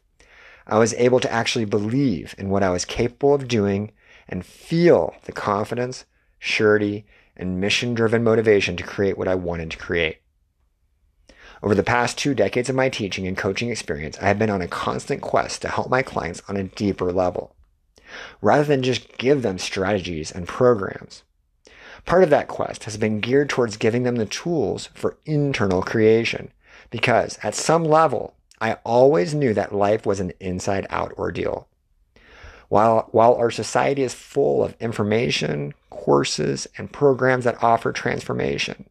I 0.65 0.77
was 0.77 0.93
able 0.93 1.19
to 1.19 1.31
actually 1.31 1.65
believe 1.65 2.35
in 2.37 2.49
what 2.49 2.63
I 2.63 2.69
was 2.69 2.85
capable 2.85 3.33
of 3.33 3.47
doing 3.47 3.91
and 4.27 4.45
feel 4.45 5.15
the 5.25 5.31
confidence, 5.31 6.05
surety, 6.37 7.05
and 7.35 7.59
mission 7.59 7.93
driven 7.93 8.23
motivation 8.23 8.77
to 8.77 8.83
create 8.83 9.17
what 9.17 9.27
I 9.27 9.35
wanted 9.35 9.71
to 9.71 9.77
create. 9.77 10.19
Over 11.63 11.75
the 11.75 11.83
past 11.83 12.17
two 12.17 12.33
decades 12.33 12.69
of 12.69 12.75
my 12.75 12.89
teaching 12.89 13.27
and 13.27 13.35
coaching 13.35 13.69
experience, 13.69 14.17
I 14.21 14.27
have 14.27 14.39
been 14.39 14.49
on 14.49 14.61
a 14.61 14.67
constant 14.67 15.21
quest 15.21 15.61
to 15.63 15.67
help 15.67 15.89
my 15.89 16.01
clients 16.01 16.41
on 16.47 16.55
a 16.55 16.63
deeper 16.63 17.11
level, 17.11 17.55
rather 18.41 18.63
than 18.63 18.83
just 18.83 19.17
give 19.17 19.41
them 19.41 19.57
strategies 19.57 20.31
and 20.31 20.47
programs. 20.47 21.23
Part 22.05 22.23
of 22.23 22.29
that 22.29 22.47
quest 22.47 22.85
has 22.85 22.97
been 22.97 23.19
geared 23.19 23.49
towards 23.49 23.77
giving 23.77 24.03
them 24.03 24.15
the 24.15 24.25
tools 24.25 24.89
for 24.93 25.17
internal 25.25 25.81
creation, 25.81 26.51
because 26.89 27.37
at 27.43 27.55
some 27.55 27.83
level, 27.83 28.33
I 28.61 28.73
always 28.83 29.33
knew 29.33 29.53
that 29.53 29.73
life 29.73 30.05
was 30.05 30.19
an 30.19 30.33
inside 30.39 30.87
out 30.89 31.13
ordeal. 31.13 31.67
While, 32.67 33.07
while 33.11 33.35
our 33.35 33.51
society 33.51 34.03
is 34.03 34.13
full 34.13 34.63
of 34.63 34.75
information, 34.79 35.73
courses, 35.89 36.67
and 36.77 36.91
programs 36.91 37.45
that 37.45 37.63
offer 37.63 37.91
transformation, 37.91 38.87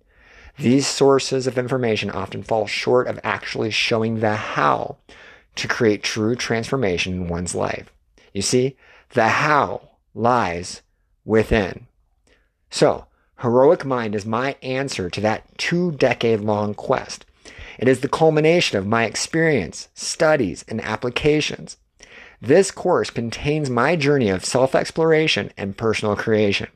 these 0.59 0.87
sources 0.87 1.47
of 1.47 1.59
information 1.59 2.11
often 2.11 2.43
fall 2.43 2.67
short 2.67 3.07
of 3.07 3.21
actually 3.23 3.71
showing 3.71 4.21
the 4.21 4.35
how 4.35 4.97
to 5.55 5.69
create 5.69 6.03
true 6.03 6.35
transformation 6.35 7.12
in 7.12 7.29
one's 7.29 7.55
life. 7.55 7.93
You 8.33 8.43
see, 8.43 8.77
the 9.11 9.29
how 9.29 9.88
lies 10.15 10.83
within. 11.25 11.88
So, 12.70 13.06
Heroic 13.40 13.84
Mind 13.84 14.14
is 14.14 14.26
my 14.26 14.56
answer 14.62 15.08
to 15.10 15.20
that 15.20 15.56
two 15.58 15.92
decade 15.92 16.40
long 16.40 16.75
quest. 16.75 17.25
It 17.78 17.87
is 17.87 18.00
the 18.00 18.08
culmination 18.08 18.78
of 18.78 18.87
my 18.87 19.04
experience, 19.04 19.88
studies, 19.94 20.64
and 20.68 20.80
applications. 20.80 21.76
This 22.40 22.70
course 22.70 23.10
contains 23.10 23.70
my 23.70 23.96
journey 23.96 24.28
of 24.28 24.44
self 24.44 24.75
exploration 24.75 25.52
and 25.56 25.76
personal 25.76 26.16
creation. 26.16 26.68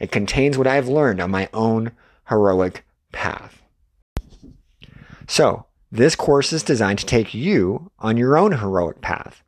It 0.00 0.12
contains 0.12 0.56
what 0.56 0.66
I 0.66 0.76
have 0.76 0.88
learned 0.88 1.20
on 1.20 1.30
my 1.30 1.48
own 1.52 1.92
heroic 2.28 2.84
path. 3.12 3.60
So, 5.26 5.66
this 5.90 6.16
course 6.16 6.52
is 6.52 6.62
designed 6.62 6.98
to 7.00 7.06
take 7.06 7.34
you 7.34 7.90
on 7.98 8.16
your 8.16 8.36
own 8.36 8.52
heroic 8.52 9.00
path. 9.00 9.42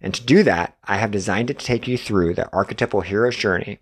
And 0.00 0.12
to 0.14 0.24
do 0.24 0.42
that, 0.42 0.76
I 0.84 0.96
have 0.96 1.10
designed 1.10 1.50
it 1.50 1.58
to 1.60 1.64
take 1.64 1.88
you 1.88 1.96
through 1.96 2.34
the 2.34 2.52
archetypal 2.52 3.00
hero's 3.00 3.36
journey, 3.36 3.78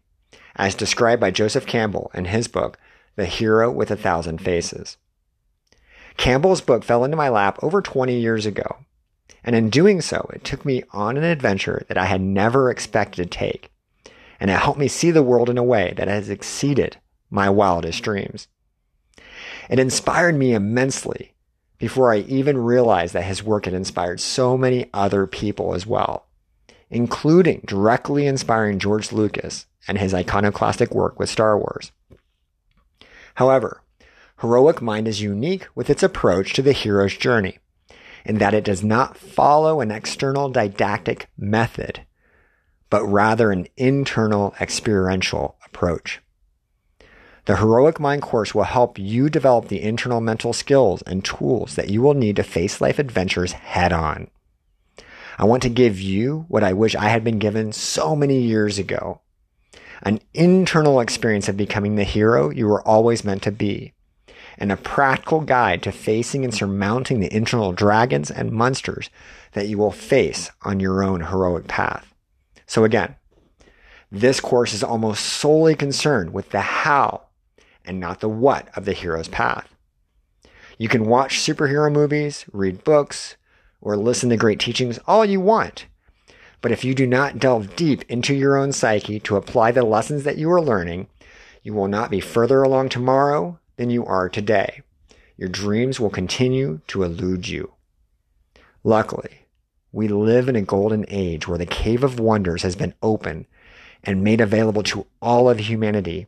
as 0.57 0.75
described 0.75 1.21
by 1.21 1.31
Joseph 1.31 1.67
Campbell 1.67 2.11
in 2.15 2.27
his 2.27 2.49
book, 2.49 2.79
The 3.17 3.27
Hero 3.27 3.71
with 3.71 3.91
a 3.91 3.97
Thousand 3.97 4.41
Faces. 4.41 4.97
Campbell's 6.17 6.61
book 6.61 6.85
fell 6.85 7.05
into 7.05 7.17
my 7.17 7.29
lap 7.29 7.59
over 7.63 7.81
20 7.81 8.19
years 8.19 8.47
ago. 8.47 8.77
And 9.45 9.57
in 9.57 9.71
doing 9.71 10.01
so, 10.01 10.31
it 10.33 10.45
took 10.45 10.65
me 10.65 10.85
on 10.93 11.17
an 11.17 11.25
adventure 11.25 11.85
that 11.89 11.99
I 11.99 12.05
had 12.05 12.21
never 12.21 12.71
expected 12.71 13.31
to 13.31 13.39
take. 13.39 13.71
And 14.39 14.51
it 14.51 14.59
helped 14.59 14.79
me 14.79 14.89
see 14.89 15.11
the 15.11 15.23
world 15.23 15.49
in 15.49 15.59
a 15.59 15.65
way 15.65 15.95
that 15.97 16.09
has 16.09 16.29
exceeded 16.29 16.99
my 17.31 17.49
wildest 17.49 18.03
dreams. 18.03 18.49
It 19.69 19.79
inspired 19.79 20.37
me 20.37 20.55
immensely 20.55 21.35
before 21.79 22.13
I 22.13 22.19
even 22.19 22.59
realized 22.59 23.15
that 23.15 23.25
his 23.25 23.43
work 23.43 23.65
had 23.65 23.75
inspired 23.75 24.21
so 24.21 24.57
many 24.57 24.89
other 24.95 25.27
people 25.27 25.75
as 25.75 25.87
well, 25.87 26.27
including 26.93 27.63
directly 27.67 28.27
inspiring 28.27 28.79
George 28.79 29.11
Lucas 29.11 29.67
and 29.89 29.99
his 29.99 30.15
iconoclastic 30.15 30.95
work 30.95 31.19
with 31.19 31.31
Star 31.31 31.59
Wars. 31.59 31.91
However, 33.37 33.83
Heroic 34.41 34.83
Mind 34.83 35.09
is 35.09 35.23
unique 35.23 35.67
with 35.75 35.89
its 35.89 36.03
approach 36.03 36.53
to 36.53 36.63
the 36.63 36.73
hero's 36.73 37.17
journey 37.17 37.59
in 38.25 38.39
that 38.39 38.55
it 38.55 38.65
does 38.65 38.85
not 38.85 39.17
follow 39.17 39.81
an 39.81 39.91
external 39.91 40.49
didactic 40.49 41.29
method, 41.37 42.05
but 42.91 43.05
rather 43.05 43.51
an 43.51 43.67
internal 43.77 44.55
experiential 44.61 45.57
approach. 45.65 46.21
The 47.47 47.57
Heroic 47.57 47.99
Mind 47.99 48.23
course 48.23 48.55
will 48.55 48.65
help 48.65 48.99
you 48.99 49.29
develop 49.29 49.69
the 49.69 49.83
internal 49.83 50.21
mental 50.21 50.53
skills 50.53 51.03
and 51.03 51.25
tools 51.25 51.75
that 51.75 51.91
you 51.91 52.03
will 52.03 52.15
need 52.15 52.37
to 52.37 52.45
face 52.45 52.81
life 52.81 52.99
adventures 52.99 53.53
head 53.53 53.93
on. 53.93 54.29
I 55.43 55.45
want 55.45 55.63
to 55.65 55.69
give 55.69 56.01
you 56.01 56.45
what 56.47 56.63
I 56.63 56.73
wish 56.73 56.95
I 56.95 57.09
had 57.09 57.25
been 57.25 57.41
given 57.41 57.73
so 57.73 58.15
many 58.15 58.41
years 58.41 58.79
ago 58.79 59.23
an 60.05 60.21
internal 60.33 61.01
experience 61.01 61.49
of 61.49 61.57
becoming 61.57 61.97
the 61.97 62.05
hero 62.05 62.51
you 62.51 62.69
were 62.69 62.87
always 62.87 63.25
meant 63.25 63.43
to 63.43 63.51
be, 63.51 63.93
and 64.57 64.71
a 64.71 64.77
practical 64.77 65.41
guide 65.41 65.83
to 65.83 65.91
facing 65.91 66.45
and 66.45 66.55
surmounting 66.55 67.19
the 67.19 67.35
internal 67.35 67.73
dragons 67.73 68.31
and 68.31 68.53
monsters 68.53 69.11
that 69.55 69.67
you 69.67 69.79
will 69.79 69.91
face 69.91 70.49
on 70.63 70.79
your 70.79 71.03
own 71.03 71.23
heroic 71.23 71.67
path. 71.67 72.15
So, 72.65 72.85
again, 72.85 73.17
this 74.13 74.39
course 74.39 74.73
is 74.73 74.85
almost 74.85 75.25
solely 75.25 75.75
concerned 75.75 76.33
with 76.33 76.51
the 76.51 76.61
how 76.61 77.23
and 77.85 77.99
not 77.99 78.21
the 78.21 78.29
what 78.29 78.69
of 78.77 78.85
the 78.85 78.93
hero's 78.93 79.27
path. 79.27 79.75
You 80.79 80.87
can 80.87 81.07
watch 81.07 81.41
superhero 81.41 81.93
movies, 81.93 82.45
read 82.53 82.85
books, 82.85 83.37
or 83.83 83.97
listen 83.97 84.31
to 84.31 84.37
great 84.39 84.59
teachings 84.59 84.99
all 85.07 85.25
you 85.25 85.41
want. 85.41 85.87
But 86.63 86.73
if 86.73 86.85
you 86.85 86.95
do 86.95 87.07
not 87.07 87.39
delve 87.39 87.77
deep 87.77 88.05
into 88.09 88.35
your 88.35 88.57
own 88.57 88.73
psyche 88.73 89.21
to 89.21 89.37
apply 89.37 89.73
the 89.73 89.83
lessons 89.83 90.23
that 90.25 90.39
you 90.39 90.51
are 90.53 90.63
learning, 90.63 91.09
you 91.63 91.75
will 91.75 91.89
not 91.89 92.11
be 92.11 92.21
further 92.21 92.63
along 92.63 92.89
tomorrow 92.89 93.59
than 93.77 93.91
you 93.91 94.07
are 94.07 94.29
today. 94.29 94.83
Your 95.37 95.49
dreams 95.49 95.99
will 95.99 96.11
continue 96.11 96.81
to 96.87 97.03
elude 97.03 97.49
you. 97.49 97.73
Luckily, 98.85 99.47
we 99.91 100.09
live 100.09 100.49
in 100.49 100.57
a 100.57 100.63
golden 100.63 101.05
age 101.09 101.47
where 101.47 101.59
the 101.59 101.67
cave 101.67 102.05
of 102.05 102.21
wonders 102.21 102.63
has 102.63 102.77
been 102.77 102.95
open 103.03 103.47
and 104.05 104.25
made 104.25 104.41
available 104.41 104.83
to 104.85 105.07
all 105.21 105.49
of 105.49 105.59
humanity 105.59 106.27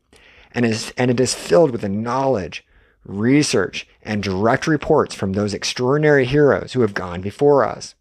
and, 0.53 0.65
is, 0.65 0.93
and 0.97 1.11
it 1.11 1.19
is 1.19 1.35
filled 1.35 1.71
with 1.71 1.81
the 1.81 1.89
knowledge, 1.89 2.65
research, 3.05 3.87
and 4.03 4.23
direct 4.23 4.67
reports 4.67 5.15
from 5.15 5.33
those 5.33 5.55
extraordinary 5.55 6.25
heroes 6.25 6.73
who 6.73 6.81
have 6.81 6.95
gone 6.95 7.21
before 7.21 7.65
us. 7.65 7.95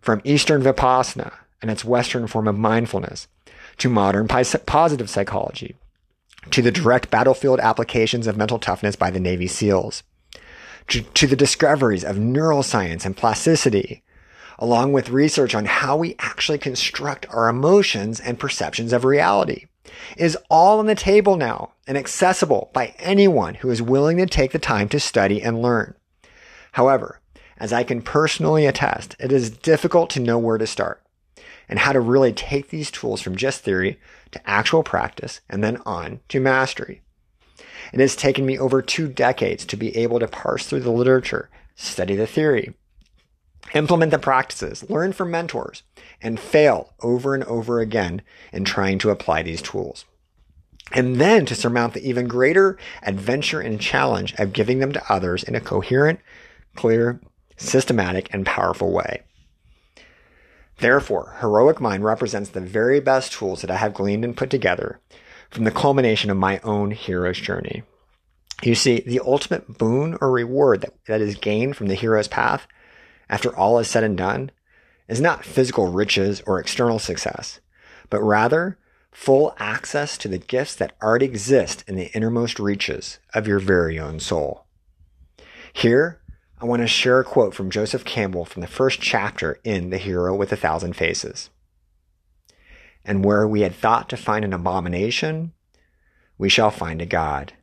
From 0.00 0.20
Eastern 0.24 0.62
Vipassana 0.62 1.32
and 1.60 1.70
its 1.70 1.84
Western 1.84 2.26
form 2.26 2.48
of 2.48 2.58
mindfulness, 2.58 3.28
to 3.78 3.88
modern 3.88 4.28
positive 4.28 5.10
psychology, 5.10 5.76
to 6.50 6.62
the 6.62 6.70
direct 6.70 7.10
battlefield 7.10 7.60
applications 7.60 8.26
of 8.26 8.36
mental 8.36 8.58
toughness 8.58 8.96
by 8.96 9.10
the 9.10 9.20
Navy 9.20 9.46
SEALs, 9.46 10.02
to, 10.88 11.02
to 11.02 11.26
the 11.26 11.36
discoveries 11.36 12.04
of 12.04 12.16
neuroscience 12.16 13.04
and 13.04 13.16
plasticity, 13.16 14.02
along 14.58 14.92
with 14.92 15.10
research 15.10 15.54
on 15.54 15.64
how 15.64 15.96
we 15.96 16.16
actually 16.18 16.58
construct 16.58 17.26
our 17.30 17.48
emotions 17.48 18.20
and 18.20 18.38
perceptions 18.38 18.92
of 18.92 19.04
reality 19.04 19.66
is 20.16 20.38
all 20.48 20.78
on 20.78 20.86
the 20.86 20.94
table 20.94 21.36
now 21.36 21.72
and 21.86 21.96
accessible 21.96 22.70
by 22.72 22.94
anyone 22.98 23.54
who 23.54 23.70
is 23.70 23.82
willing 23.82 24.16
to 24.18 24.26
take 24.26 24.52
the 24.52 24.58
time 24.58 24.88
to 24.88 25.00
study 25.00 25.42
and 25.42 25.62
learn. 25.62 25.94
However, 26.72 27.20
as 27.58 27.72
I 27.72 27.84
can 27.84 28.00
personally 28.00 28.66
attest, 28.66 29.16
it 29.18 29.32
is 29.32 29.50
difficult 29.50 30.10
to 30.10 30.20
know 30.20 30.38
where 30.38 30.58
to 30.58 30.66
start 30.66 31.02
and 31.68 31.78
how 31.78 31.92
to 31.92 32.00
really 32.00 32.32
take 32.32 32.70
these 32.70 32.90
tools 32.90 33.20
from 33.20 33.36
just 33.36 33.62
theory 33.62 34.00
to 34.32 34.48
actual 34.48 34.82
practice 34.82 35.40
and 35.48 35.62
then 35.62 35.76
on 35.84 36.20
to 36.28 36.40
mastery. 36.40 37.02
It 37.92 38.00
has 38.00 38.16
taken 38.16 38.46
me 38.46 38.58
over 38.58 38.82
two 38.82 39.08
decades 39.08 39.64
to 39.66 39.76
be 39.76 39.96
able 39.96 40.20
to 40.20 40.28
parse 40.28 40.66
through 40.66 40.80
the 40.80 40.90
literature, 40.90 41.50
study 41.74 42.16
the 42.16 42.26
theory, 42.26 42.74
implement 43.74 44.10
the 44.10 44.18
practices, 44.18 44.88
learn 44.88 45.12
from 45.12 45.30
mentors, 45.30 45.82
and 46.20 46.40
fail 46.40 46.92
over 47.00 47.34
and 47.34 47.44
over 47.44 47.80
again 47.80 48.22
in 48.52 48.64
trying 48.64 48.98
to 48.98 49.10
apply 49.10 49.42
these 49.42 49.62
tools. 49.62 50.04
And 50.92 51.16
then 51.16 51.46
to 51.46 51.54
surmount 51.54 51.94
the 51.94 52.08
even 52.08 52.26
greater 52.26 52.76
adventure 53.02 53.60
and 53.60 53.80
challenge 53.80 54.34
of 54.38 54.52
giving 54.52 54.80
them 54.80 54.92
to 54.92 55.12
others 55.12 55.44
in 55.44 55.54
a 55.54 55.60
coherent, 55.60 56.20
clear, 56.74 57.20
systematic, 57.56 58.32
and 58.32 58.44
powerful 58.44 58.92
way. 58.92 59.22
Therefore, 60.78 61.36
Heroic 61.40 61.80
Mind 61.80 62.04
represents 62.04 62.50
the 62.50 62.60
very 62.60 63.00
best 63.00 63.32
tools 63.32 63.60
that 63.60 63.70
I 63.70 63.76
have 63.76 63.94
gleaned 63.94 64.24
and 64.24 64.36
put 64.36 64.50
together 64.50 64.98
from 65.50 65.64
the 65.64 65.70
culmination 65.70 66.30
of 66.30 66.36
my 66.36 66.58
own 66.60 66.90
hero's 66.90 67.38
journey. 67.38 67.82
You 68.62 68.74
see, 68.74 69.00
the 69.00 69.20
ultimate 69.20 69.78
boon 69.78 70.16
or 70.20 70.30
reward 70.30 70.80
that, 70.80 70.94
that 71.06 71.20
is 71.20 71.34
gained 71.36 71.76
from 71.76 71.88
the 71.88 71.94
hero's 71.94 72.28
path, 72.28 72.66
after 73.30 73.56
all 73.56 73.78
is 73.78 73.88
said 73.88 74.04
and 74.04 74.18
done, 74.18 74.50
is 75.08 75.20
not 75.20 75.44
physical 75.44 75.90
riches 75.90 76.42
or 76.46 76.60
external 76.60 76.98
success, 76.98 77.60
but 78.10 78.20
rather 78.20 78.76
full 79.12 79.54
access 79.58 80.18
to 80.18 80.28
the 80.28 80.38
gifts 80.38 80.74
that 80.74 80.94
already 81.02 81.26
exist 81.26 81.84
in 81.86 81.96
the 81.96 82.10
innermost 82.12 82.58
reaches 82.58 83.18
of 83.32 83.46
your 83.46 83.60
very 83.60 83.98
own 83.98 84.20
soul. 84.20 84.66
Here, 85.72 86.20
I 86.60 86.64
want 86.64 86.82
to 86.82 86.88
share 86.88 87.20
a 87.20 87.24
quote 87.24 87.54
from 87.54 87.70
Joseph 87.70 88.04
Campbell 88.04 88.44
from 88.44 88.60
the 88.60 88.68
first 88.68 89.00
chapter 89.00 89.58
in 89.64 89.90
The 89.90 89.98
Hero 89.98 90.34
with 90.34 90.52
a 90.52 90.56
Thousand 90.56 90.94
Faces. 90.94 91.50
And 93.04 93.24
where 93.24 93.48
we 93.48 93.62
had 93.62 93.74
thought 93.74 94.08
to 94.10 94.16
find 94.16 94.44
an 94.44 94.52
abomination, 94.52 95.52
we 96.36 96.48
shall 96.48 96.70
find 96.70 97.00
a 97.00 97.06
God. 97.06 97.54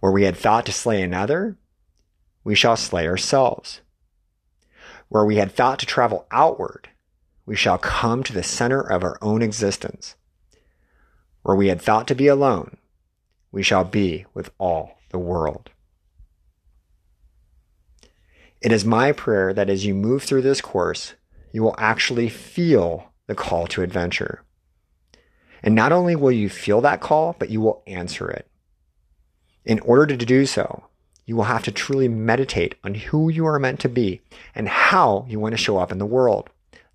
Where 0.00 0.12
we 0.12 0.24
had 0.24 0.36
thought 0.36 0.66
to 0.66 0.72
slay 0.72 1.02
another, 1.02 1.56
we 2.44 2.54
shall 2.54 2.76
slay 2.76 3.06
ourselves. 3.06 3.82
Where 5.08 5.24
we 5.24 5.36
had 5.36 5.52
thought 5.52 5.78
to 5.80 5.86
travel 5.86 6.26
outward, 6.30 6.88
we 7.46 7.56
shall 7.56 7.78
come 7.78 8.22
to 8.22 8.32
the 8.32 8.42
center 8.42 8.80
of 8.80 9.02
our 9.02 9.16
own 9.22 9.40
existence. 9.42 10.16
Where 11.42 11.56
we 11.56 11.68
had 11.68 11.80
thought 11.80 12.06
to 12.08 12.14
be 12.14 12.26
alone, 12.26 12.76
we 13.50 13.62
shall 13.62 13.84
be 13.84 14.26
with 14.34 14.50
all 14.58 14.98
the 15.10 15.18
world. 15.18 15.70
It 18.60 18.72
is 18.72 18.84
my 18.84 19.12
prayer 19.12 19.54
that 19.54 19.70
as 19.70 19.86
you 19.86 19.94
move 19.94 20.24
through 20.24 20.42
this 20.42 20.60
course, 20.60 21.14
you 21.52 21.62
will 21.62 21.76
actually 21.78 22.28
feel 22.28 23.12
the 23.26 23.34
call 23.34 23.66
to 23.68 23.82
adventure. 23.82 24.42
And 25.62 25.74
not 25.74 25.92
only 25.92 26.16
will 26.16 26.32
you 26.32 26.48
feel 26.48 26.80
that 26.82 27.00
call, 27.00 27.34
but 27.38 27.50
you 27.50 27.60
will 27.60 27.82
answer 27.86 28.28
it. 28.30 28.46
In 29.64 29.80
order 29.80 30.16
to 30.16 30.26
do 30.26 30.44
so, 30.44 30.84
you 31.28 31.36
will 31.36 31.44
have 31.44 31.62
to 31.62 31.70
truly 31.70 32.08
meditate 32.08 32.74
on 32.82 32.94
who 32.94 33.28
you 33.28 33.44
are 33.44 33.58
meant 33.58 33.78
to 33.80 33.88
be 33.88 34.22
and 34.54 34.66
how 34.66 35.26
you 35.28 35.38
want 35.38 35.52
to 35.52 35.62
show 35.62 35.76
up 35.76 35.92
in 35.92 35.98
the 35.98 36.06
world. 36.06 36.48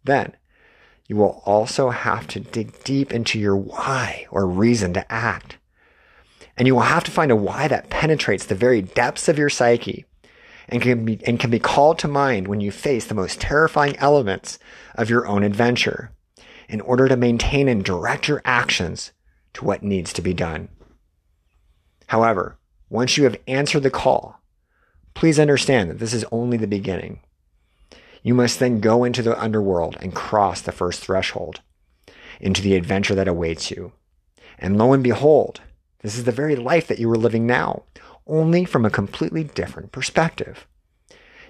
Then, 0.04 0.36
you 1.08 1.16
will 1.18 1.44
also 1.46 1.92
have 1.92 2.26
to 2.30 2.40
dig 2.40 2.84
deep 2.84 3.14
into 3.14 3.38
your 3.38 3.56
why 3.56 4.26
or 4.32 4.48
reason 4.48 4.92
to 4.96 5.12
act. 5.12 5.58
And 6.58 6.68
you 6.68 6.74
will 6.74 6.82
have 6.82 7.04
to 7.04 7.12
find 7.12 7.32
a 7.32 7.36
why 7.36 7.68
that 7.68 7.92
penetrates 7.92 8.48
the 8.48 8.56
very 8.56 8.82
depths 8.82 9.28
of 9.28 9.38
your 9.38 9.52
psyche 9.52 10.04
and 10.68 10.82
can 10.82 11.06
be, 11.06 11.24
and 11.28 11.40
can 11.40 11.52
be 11.52 11.60
called 11.60 12.00
to 12.00 12.08
mind 12.08 12.48
when 12.48 12.60
you 12.60 12.72
face 12.72 13.06
the 13.06 13.14
most 13.14 13.40
terrifying 13.40 13.96
elements 13.98 14.58
of 14.96 15.12
your 15.12 15.28
own 15.28 15.44
adventure 15.44 16.12
in 16.68 16.82
order 16.82 17.08
to 17.08 17.16
maintain 17.16 17.68
and 17.68 17.86
direct 17.86 18.28
your 18.28 18.42
actions 18.46 19.12
to 19.54 19.64
what 19.64 19.84
needs 19.84 20.12
to 20.14 20.24
be 20.24 20.34
done. 20.34 20.70
However, 22.08 22.58
once 22.94 23.18
you 23.18 23.24
have 23.24 23.36
answered 23.48 23.82
the 23.82 23.90
call, 23.90 24.40
please 25.16 25.40
understand 25.40 25.90
that 25.90 25.98
this 25.98 26.14
is 26.14 26.24
only 26.32 26.58
the 26.58 26.68
beginning. 26.68 27.20
You 28.22 28.36
must 28.36 28.60
then 28.60 28.82
go 28.82 29.04
into 29.04 29.24
the 29.24 29.38
underworld 29.42 29.98
and 30.00 30.14
cross 30.14 30.62
the 30.62 30.72
first 30.72 31.02
threshold 31.02 31.62
into 32.40 32.62
the 32.62 32.76
adventure 32.76 33.16
that 33.16 33.28
awaits 33.28 33.72
you. 33.72 33.94
And 34.60 34.78
lo 34.78 34.94
and 34.94 35.02
behold, 35.02 35.62
this 36.04 36.16
is 36.16 36.26
the 36.26 36.32
very 36.32 36.56
life 36.56 36.88
that 36.88 37.00
you 37.00 37.10
are 37.10 37.18
living 37.18 37.48
now, 37.48 37.82
only 38.28 38.64
from 38.64 38.86
a 38.86 38.92
completely 38.92 39.44
different 39.44 39.92
perspective. 39.92 40.68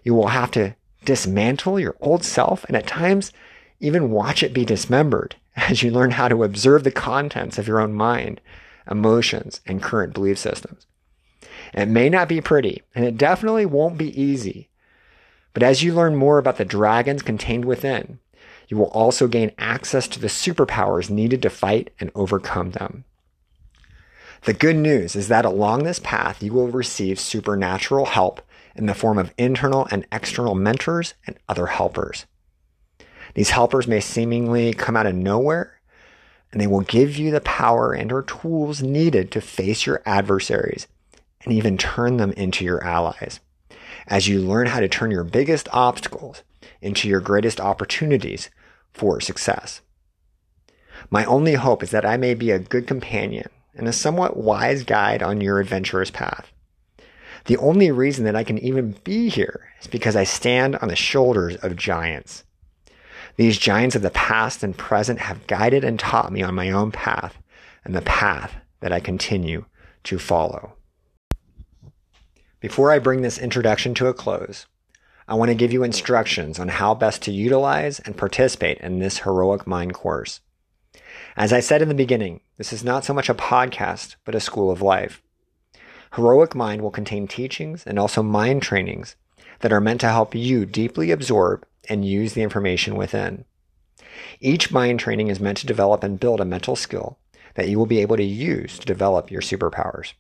You 0.02 0.14
will 0.14 0.30
have 0.30 0.52
to 0.52 0.76
dismantle 1.04 1.78
your 1.78 1.98
old 2.00 2.24
self 2.24 2.64
and 2.66 2.78
at 2.78 2.88
times 2.88 3.34
even 3.82 4.12
watch 4.12 4.44
it 4.44 4.54
be 4.54 4.64
dismembered 4.64 5.36
as 5.58 5.84
you 5.84 5.92
learn 5.92 6.12
how 6.12 6.30
to 6.30 6.46
observe 6.46 6.86
the 6.86 6.92
contents 6.92 7.58
of 7.58 7.68
your 7.68 7.82
own 7.82 7.92
mind, 7.92 8.40
emotions, 8.90 9.60
and 9.66 9.84
current 9.84 10.14
belief 10.14 10.38
systems. 10.38 10.88
It 11.74 11.88
may 11.88 12.10
not 12.10 12.30
be 12.30 12.42
pretty, 12.42 12.84
and 12.94 13.04
it 13.04 13.18
definitely 13.18 13.66
won't 13.66 13.98
be 13.98 14.20
easy. 14.20 14.70
But 15.54 15.64
as 15.64 15.84
you 15.84 15.94
learn 15.94 16.16
more 16.16 16.38
about 16.38 16.58
the 16.58 16.66
dragons 16.66 17.22
contained 17.22 17.66
within, 17.66 18.20
you 18.68 18.78
will 18.78 18.88
also 18.88 19.28
gain 19.28 19.52
access 19.58 20.08
to 20.10 20.20
the 20.20 20.28
superpowers 20.28 21.10
needed 21.10 21.42
to 21.42 21.50
fight 21.50 21.92
and 22.00 22.12
overcome 22.16 22.72
them. 22.72 23.06
The 24.46 24.54
good 24.54 24.76
news 24.76 25.16
is 25.16 25.30
that 25.30 25.46
along 25.46 25.84
this 25.84 26.00
path, 26.00 26.44
you 26.44 26.54
will 26.54 26.68
receive 26.68 27.20
supernatural 27.20 28.08
help 28.08 28.42
in 28.76 28.88
the 28.88 28.96
form 28.96 29.18
of 29.18 29.34
internal 29.38 29.88
and 29.92 30.06
external 30.12 30.56
mentors 30.56 31.14
and 31.26 31.38
other 31.48 31.68
helpers. 31.68 32.26
These 33.36 33.52
helpers 33.52 33.88
may 33.88 34.00
seemingly 34.00 34.74
come 34.74 34.98
out 34.98 35.06
of 35.06 35.16
nowhere, 35.16 35.80
and 36.52 36.62
they 36.62 36.68
will 36.68 36.82
give 36.82 37.18
you 37.18 37.32
the 37.32 37.42
power 37.42 37.94
and 37.94 38.12
or 38.12 38.22
tools 38.22 38.84
needed 38.84 39.32
to 39.32 39.42
face 39.42 39.86
your 39.86 40.02
adversaries 40.06 40.88
and 41.44 41.54
even 41.54 41.78
turn 41.78 42.18
them 42.18 42.32
into 42.34 42.64
your 42.66 42.84
allies. 42.84 43.40
As 44.08 44.28
you 44.28 44.40
learn 44.40 44.68
how 44.68 44.80
to 44.80 44.88
turn 44.88 45.12
your 45.12 45.24
biggest 45.24 45.68
obstacles 45.72 46.44
into 46.82 47.08
your 47.08 47.20
greatest 47.20 47.60
opportunities 47.60 48.50
for 48.92 49.20
success. 49.20 49.82
My 51.10 51.26
only 51.26 51.54
hope 51.56 51.84
is 51.84 51.92
that 51.92 52.06
I 52.06 52.18
may 52.18 52.34
be 52.34 52.52
a 52.52 52.60
good 52.60 52.88
companion 52.88 53.50
and 53.76 53.88
a 53.88 53.94
somewhat 53.94 54.38
wise 54.38 54.84
guide 54.84 55.24
on 55.24 55.42
your 55.42 55.60
adventurous 55.60 56.12
path. 56.12 56.52
The 57.46 57.58
only 57.58 57.92
reason 57.92 58.24
that 58.26 58.36
I 58.36 58.44
can 58.44 58.58
even 58.60 58.96
be 59.04 59.30
here 59.30 59.70
is 59.82 59.88
because 59.88 60.16
I 60.16 60.24
stand 60.24 60.78
on 60.78 60.88
the 60.88 60.96
shoulders 60.96 61.58
of 61.58 61.76
giants. 61.76 62.44
These 63.36 63.58
giants 63.58 63.96
of 63.96 64.02
the 64.02 64.12
past 64.12 64.64
and 64.64 64.78
present 64.78 65.20
have 65.20 65.48
guided 65.48 65.84
and 65.84 66.00
taught 66.00 66.32
me 66.32 66.42
on 66.42 66.56
my 66.56 66.72
own 66.72 66.92
path 66.92 67.38
and 67.84 67.96
the 67.96 68.02
path 68.02 68.56
that 68.80 68.94
I 68.94 69.00
continue 69.00 69.66
to 70.04 70.20
follow. 70.20 70.74
Before 72.63 72.93
I 72.93 72.99
bring 72.99 73.23
this 73.23 73.38
introduction 73.38 73.93
to 73.95 74.08
a 74.08 74.13
close, 74.13 74.67
I 75.28 75.36
want 75.36 75.49
to 75.49 75.54
give 75.54 75.73
you 75.73 75.84
instructions 75.84 76.60
on 76.60 76.69
how 76.69 76.95
best 76.95 77.21
to 77.23 77.32
utilize 77.34 77.99
and 77.99 78.15
participate 78.15 78.78
in 78.78 78.99
this 78.99 79.19
Heroic 79.19 79.67
Mind 79.67 79.93
course. 79.93 80.39
As 81.36 81.52
I 81.52 81.60
said 81.60 81.82
in 81.82 81.89
the 81.89 81.93
beginning, 81.93 82.39
this 82.58 82.71
is 82.71 82.82
not 82.82 83.04
so 83.04 83.13
much 83.13 83.28
a 83.28 83.34
podcast, 83.34 84.15
but 84.23 84.34
a 84.34 84.39
school 84.39 84.71
of 84.71 84.82
life. 84.82 85.21
Heroic 86.15 86.56
Mind 86.56 86.82
will 86.82 86.89
contain 86.89 87.28
teachings 87.28 87.86
and 87.86 87.99
also 87.99 88.23
mind 88.23 88.62
trainings 88.62 89.17
that 89.60 89.73
are 89.73 89.82
meant 89.82 89.99
to 89.99 90.08
help 90.08 90.34
you 90.34 90.65
deeply 90.65 91.12
absorb 91.12 91.65
and 91.89 92.06
use 92.06 92.32
the 92.32 92.43
information 92.43 92.95
within. 92.95 93.43
Each 94.39 94.71
mind 94.71 95.02
training 95.02 95.28
is 95.28 95.41
meant 95.41 95.58
to 95.58 95.67
develop 95.67 96.02
and 96.02 96.17
build 96.17 96.39
a 96.39 96.45
mental 96.45 96.78
skill 96.78 97.19
that 97.56 97.67
you 97.67 97.78
will 97.78 97.88
be 97.88 97.99
able 97.99 98.15
to 98.15 98.23
use 98.23 98.80
to 98.80 98.86
develop 98.86 99.30
your 99.30 99.41
superpowers. 99.41 100.13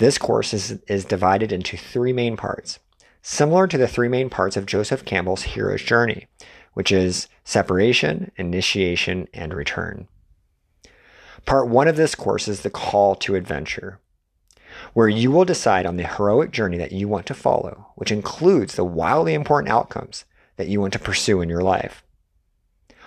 This 0.00 0.16
course 0.16 0.54
is, 0.54 0.78
is 0.88 1.04
divided 1.04 1.52
into 1.52 1.76
three 1.76 2.14
main 2.14 2.34
parts, 2.34 2.78
similar 3.20 3.66
to 3.66 3.76
the 3.76 3.86
three 3.86 4.08
main 4.08 4.30
parts 4.30 4.56
of 4.56 4.64
Joseph 4.64 5.04
Campbell's 5.04 5.42
hero's 5.42 5.82
journey, 5.82 6.26
which 6.72 6.90
is 6.90 7.28
separation, 7.44 8.32
initiation, 8.38 9.28
and 9.34 9.52
return. 9.52 10.08
Part 11.44 11.68
one 11.68 11.86
of 11.86 11.96
this 11.96 12.14
course 12.14 12.48
is 12.48 12.62
the 12.62 12.70
call 12.70 13.14
to 13.16 13.34
adventure, 13.34 14.00
where 14.94 15.10
you 15.10 15.30
will 15.30 15.44
decide 15.44 15.84
on 15.84 15.98
the 15.98 16.06
heroic 16.06 16.50
journey 16.50 16.78
that 16.78 16.92
you 16.92 17.06
want 17.06 17.26
to 17.26 17.34
follow, 17.34 17.88
which 17.96 18.10
includes 18.10 18.76
the 18.76 18.84
wildly 18.84 19.34
important 19.34 19.70
outcomes 19.70 20.24
that 20.56 20.68
you 20.68 20.80
want 20.80 20.94
to 20.94 20.98
pursue 20.98 21.42
in 21.42 21.50
your 21.50 21.62
life. 21.62 22.02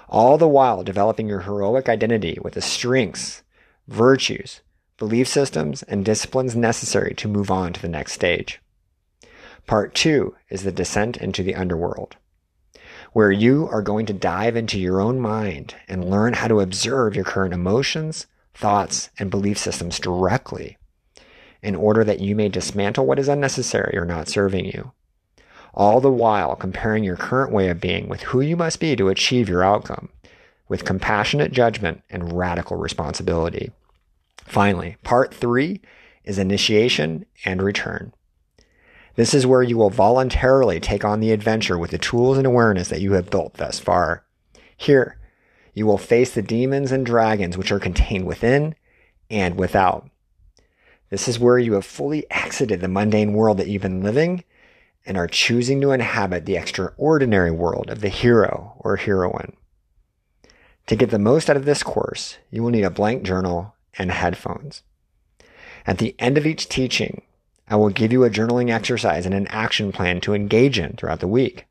All 0.10 0.38
the 0.38 0.47
while 0.47 0.84
developing 0.84 1.27
your 1.27 1.39
heroic 1.39 1.89
identity 1.89 2.38
with 2.43 2.53
the 2.53 2.62
strengths, 2.62 3.41
virtues, 3.88 4.62
belief 5.04 5.28
systems, 5.28 5.84
and 5.84 6.06
disciplines 6.06 6.56
necessary 6.56 7.13
to 7.13 7.28
move 7.28 7.52
on 7.52 7.74
to 7.74 7.82
the 7.82 7.89
next 7.89 8.13
stage. 8.13 8.62
Part 9.68 9.94
two 9.94 10.34
is 10.50 10.63
the 10.63 10.72
descent 10.72 11.18
into 11.18 11.44
the 11.44 11.56
underworld, 11.56 12.16
where 13.12 13.30
you 13.30 13.68
are 13.70 13.82
going 13.82 14.06
to 14.06 14.13
dive 14.13 14.56
into 14.56 14.80
your 14.80 15.02
own 15.02 15.20
mind 15.20 15.76
and 15.89 16.10
learn 16.10 16.36
how 16.36 16.48
to 16.48 16.62
observe 16.62 17.18
your 17.18 17.26
current 17.26 17.54
emotions, 17.54 18.28
thoughts, 18.54 19.10
and 19.20 19.30
belief 19.30 19.58
systems 19.58 20.00
directly 20.00 20.78
in 21.62 21.76
order 21.76 22.06
that 22.06 22.22
you 22.22 22.34
may 22.34 22.48
dismantle 22.48 23.06
what 23.06 23.20
is 23.20 23.28
unnecessary 23.28 23.98
or 23.98 24.06
not 24.06 24.30
serving 24.30 24.63
you 24.63 24.94
all 25.74 26.00
the 26.00 26.10
while 26.10 26.56
comparing 26.56 27.04
your 27.04 27.18
current 27.18 27.52
way 27.52 27.68
of 27.68 27.82
being 27.82 28.08
with 28.08 28.22
who 28.22 28.39
you 28.39 28.56
must 28.56 28.80
be 28.80 28.96
to 28.96 29.10
achieve 29.10 29.50
your 29.50 29.63
outcome, 29.63 30.08
with 30.70 30.86
compassionate 30.86 31.52
judgment 31.52 32.02
and 32.10 32.38
radical 32.38 32.78
responsibility. 32.78 33.72
Finally, 34.45 34.97
part 35.03 35.34
three 35.34 35.82
is 36.23 36.38
initiation 36.38 37.25
and 37.45 37.62
return. 37.62 38.13
This 39.15 39.34
is 39.34 39.45
where 39.45 39.62
you 39.62 39.77
will 39.77 39.89
voluntarily 39.89 40.79
take 40.79 41.06
on 41.06 41.19
the 41.19 41.32
adventure 41.32 41.77
with 41.77 41.91
the 41.91 41.97
tools 41.97 42.38
and 42.38 42.47
awareness 42.47 42.88
that 42.89 43.01
you 43.01 43.13
have 43.13 43.29
built 43.29 43.56
thus 43.56 43.79
far. 43.79 44.25
Here, 44.75 45.17
you 45.73 45.86
will 45.86 45.97
face 45.97 46.34
the 46.34 46.41
demons 46.41 46.91
and 46.91 47.06
dragons 47.06 47.58
which 47.58 47.71
are 47.71 47.79
contained 47.79 48.25
within 48.25 48.75
and 49.29 49.58
without. 49.58 50.10
This 51.10 51.27
is 51.27 51.39
where 51.39 51.60
you 51.60 51.73
have 51.73 51.86
fully 51.86 52.25
exited 52.32 52.82
the 52.82 52.88
mundane 52.88 53.34
world 53.34 53.58
that 53.60 53.67
you've 53.67 53.84
been 53.84 54.01
living 54.01 54.43
and 55.06 55.17
are 55.17 55.27
choosing 55.27 55.79
to 55.82 55.91
inhabit 55.91 56.45
the 56.45 56.58
extraordinary 56.58 57.51
world 57.51 57.89
of 57.89 58.01
the 58.01 58.10
hero 58.10 58.73
or 58.79 58.95
heroine. 58.95 59.56
To 60.88 60.95
get 60.95 61.12
the 61.12 61.19
most 61.19 61.49
out 61.49 61.58
of 61.58 61.65
this 61.65 61.84
course, 61.84 62.38
you 62.49 62.63
will 62.63 62.71
need 62.71 62.84
a 62.84 62.89
blank 62.89 63.23
journal 63.23 63.72
and 63.97 64.12
headphones. 64.12 64.84
At 65.86 65.97
the 65.97 66.15
end 66.19 66.38
of 66.38 66.45
each 66.45 66.69
teaching, 66.69 67.21
I 67.67 67.75
will 67.75 67.89
give 67.89 68.12
you 68.12 68.23
a 68.23 68.29
journaling 68.29 68.69
exercise 68.69 69.25
and 69.25 69.34
an 69.34 69.47
action 69.47 69.91
plan 69.91 70.21
to 70.21 70.34
engage 70.34 70.79
in 70.79 70.95
throughout 70.95 71.19
the 71.19 71.27
week. 71.27 71.65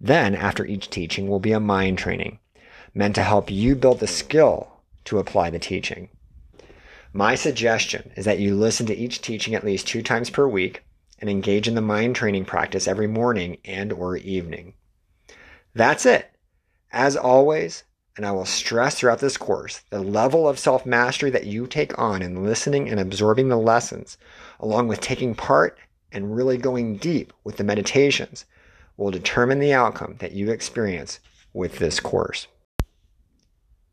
Then, 0.00 0.34
after 0.34 0.64
each 0.66 0.90
teaching, 0.90 1.28
will 1.28 1.40
be 1.40 1.52
a 1.52 1.60
mind 1.60 1.98
training 1.98 2.38
meant 2.94 3.14
to 3.16 3.22
help 3.22 3.50
you 3.50 3.74
build 3.74 4.00
the 4.00 4.06
skill 4.06 4.80
to 5.04 5.18
apply 5.18 5.50
the 5.50 5.58
teaching. 5.58 6.08
My 7.12 7.34
suggestion 7.34 8.12
is 8.16 8.24
that 8.24 8.38
you 8.38 8.54
listen 8.54 8.86
to 8.86 8.96
each 8.96 9.20
teaching 9.20 9.54
at 9.54 9.64
least 9.64 9.86
two 9.86 10.02
times 10.02 10.30
per 10.30 10.46
week 10.46 10.84
and 11.18 11.28
engage 11.28 11.68
in 11.68 11.74
the 11.74 11.80
mind 11.80 12.16
training 12.16 12.44
practice 12.44 12.88
every 12.88 13.06
morning 13.06 13.58
and 13.64 13.92
or 13.92 14.16
evening. 14.16 14.74
That's 15.74 16.06
it. 16.06 16.30
As 16.92 17.16
always, 17.16 17.84
and 18.16 18.24
I 18.24 18.32
will 18.32 18.44
stress 18.44 18.94
throughout 18.94 19.18
this 19.18 19.36
course, 19.36 19.80
the 19.90 20.00
level 20.00 20.48
of 20.48 20.58
self 20.58 20.86
mastery 20.86 21.30
that 21.30 21.46
you 21.46 21.66
take 21.66 21.98
on 21.98 22.22
in 22.22 22.44
listening 22.44 22.88
and 22.88 23.00
absorbing 23.00 23.48
the 23.48 23.56
lessons, 23.56 24.16
along 24.60 24.88
with 24.88 25.00
taking 25.00 25.34
part 25.34 25.76
and 26.12 26.36
really 26.36 26.56
going 26.56 26.96
deep 26.96 27.32
with 27.42 27.56
the 27.56 27.64
meditations, 27.64 28.44
will 28.96 29.10
determine 29.10 29.58
the 29.58 29.72
outcome 29.72 30.14
that 30.20 30.30
you 30.32 30.50
experience 30.50 31.18
with 31.52 31.78
this 31.78 31.98
course. 31.98 32.46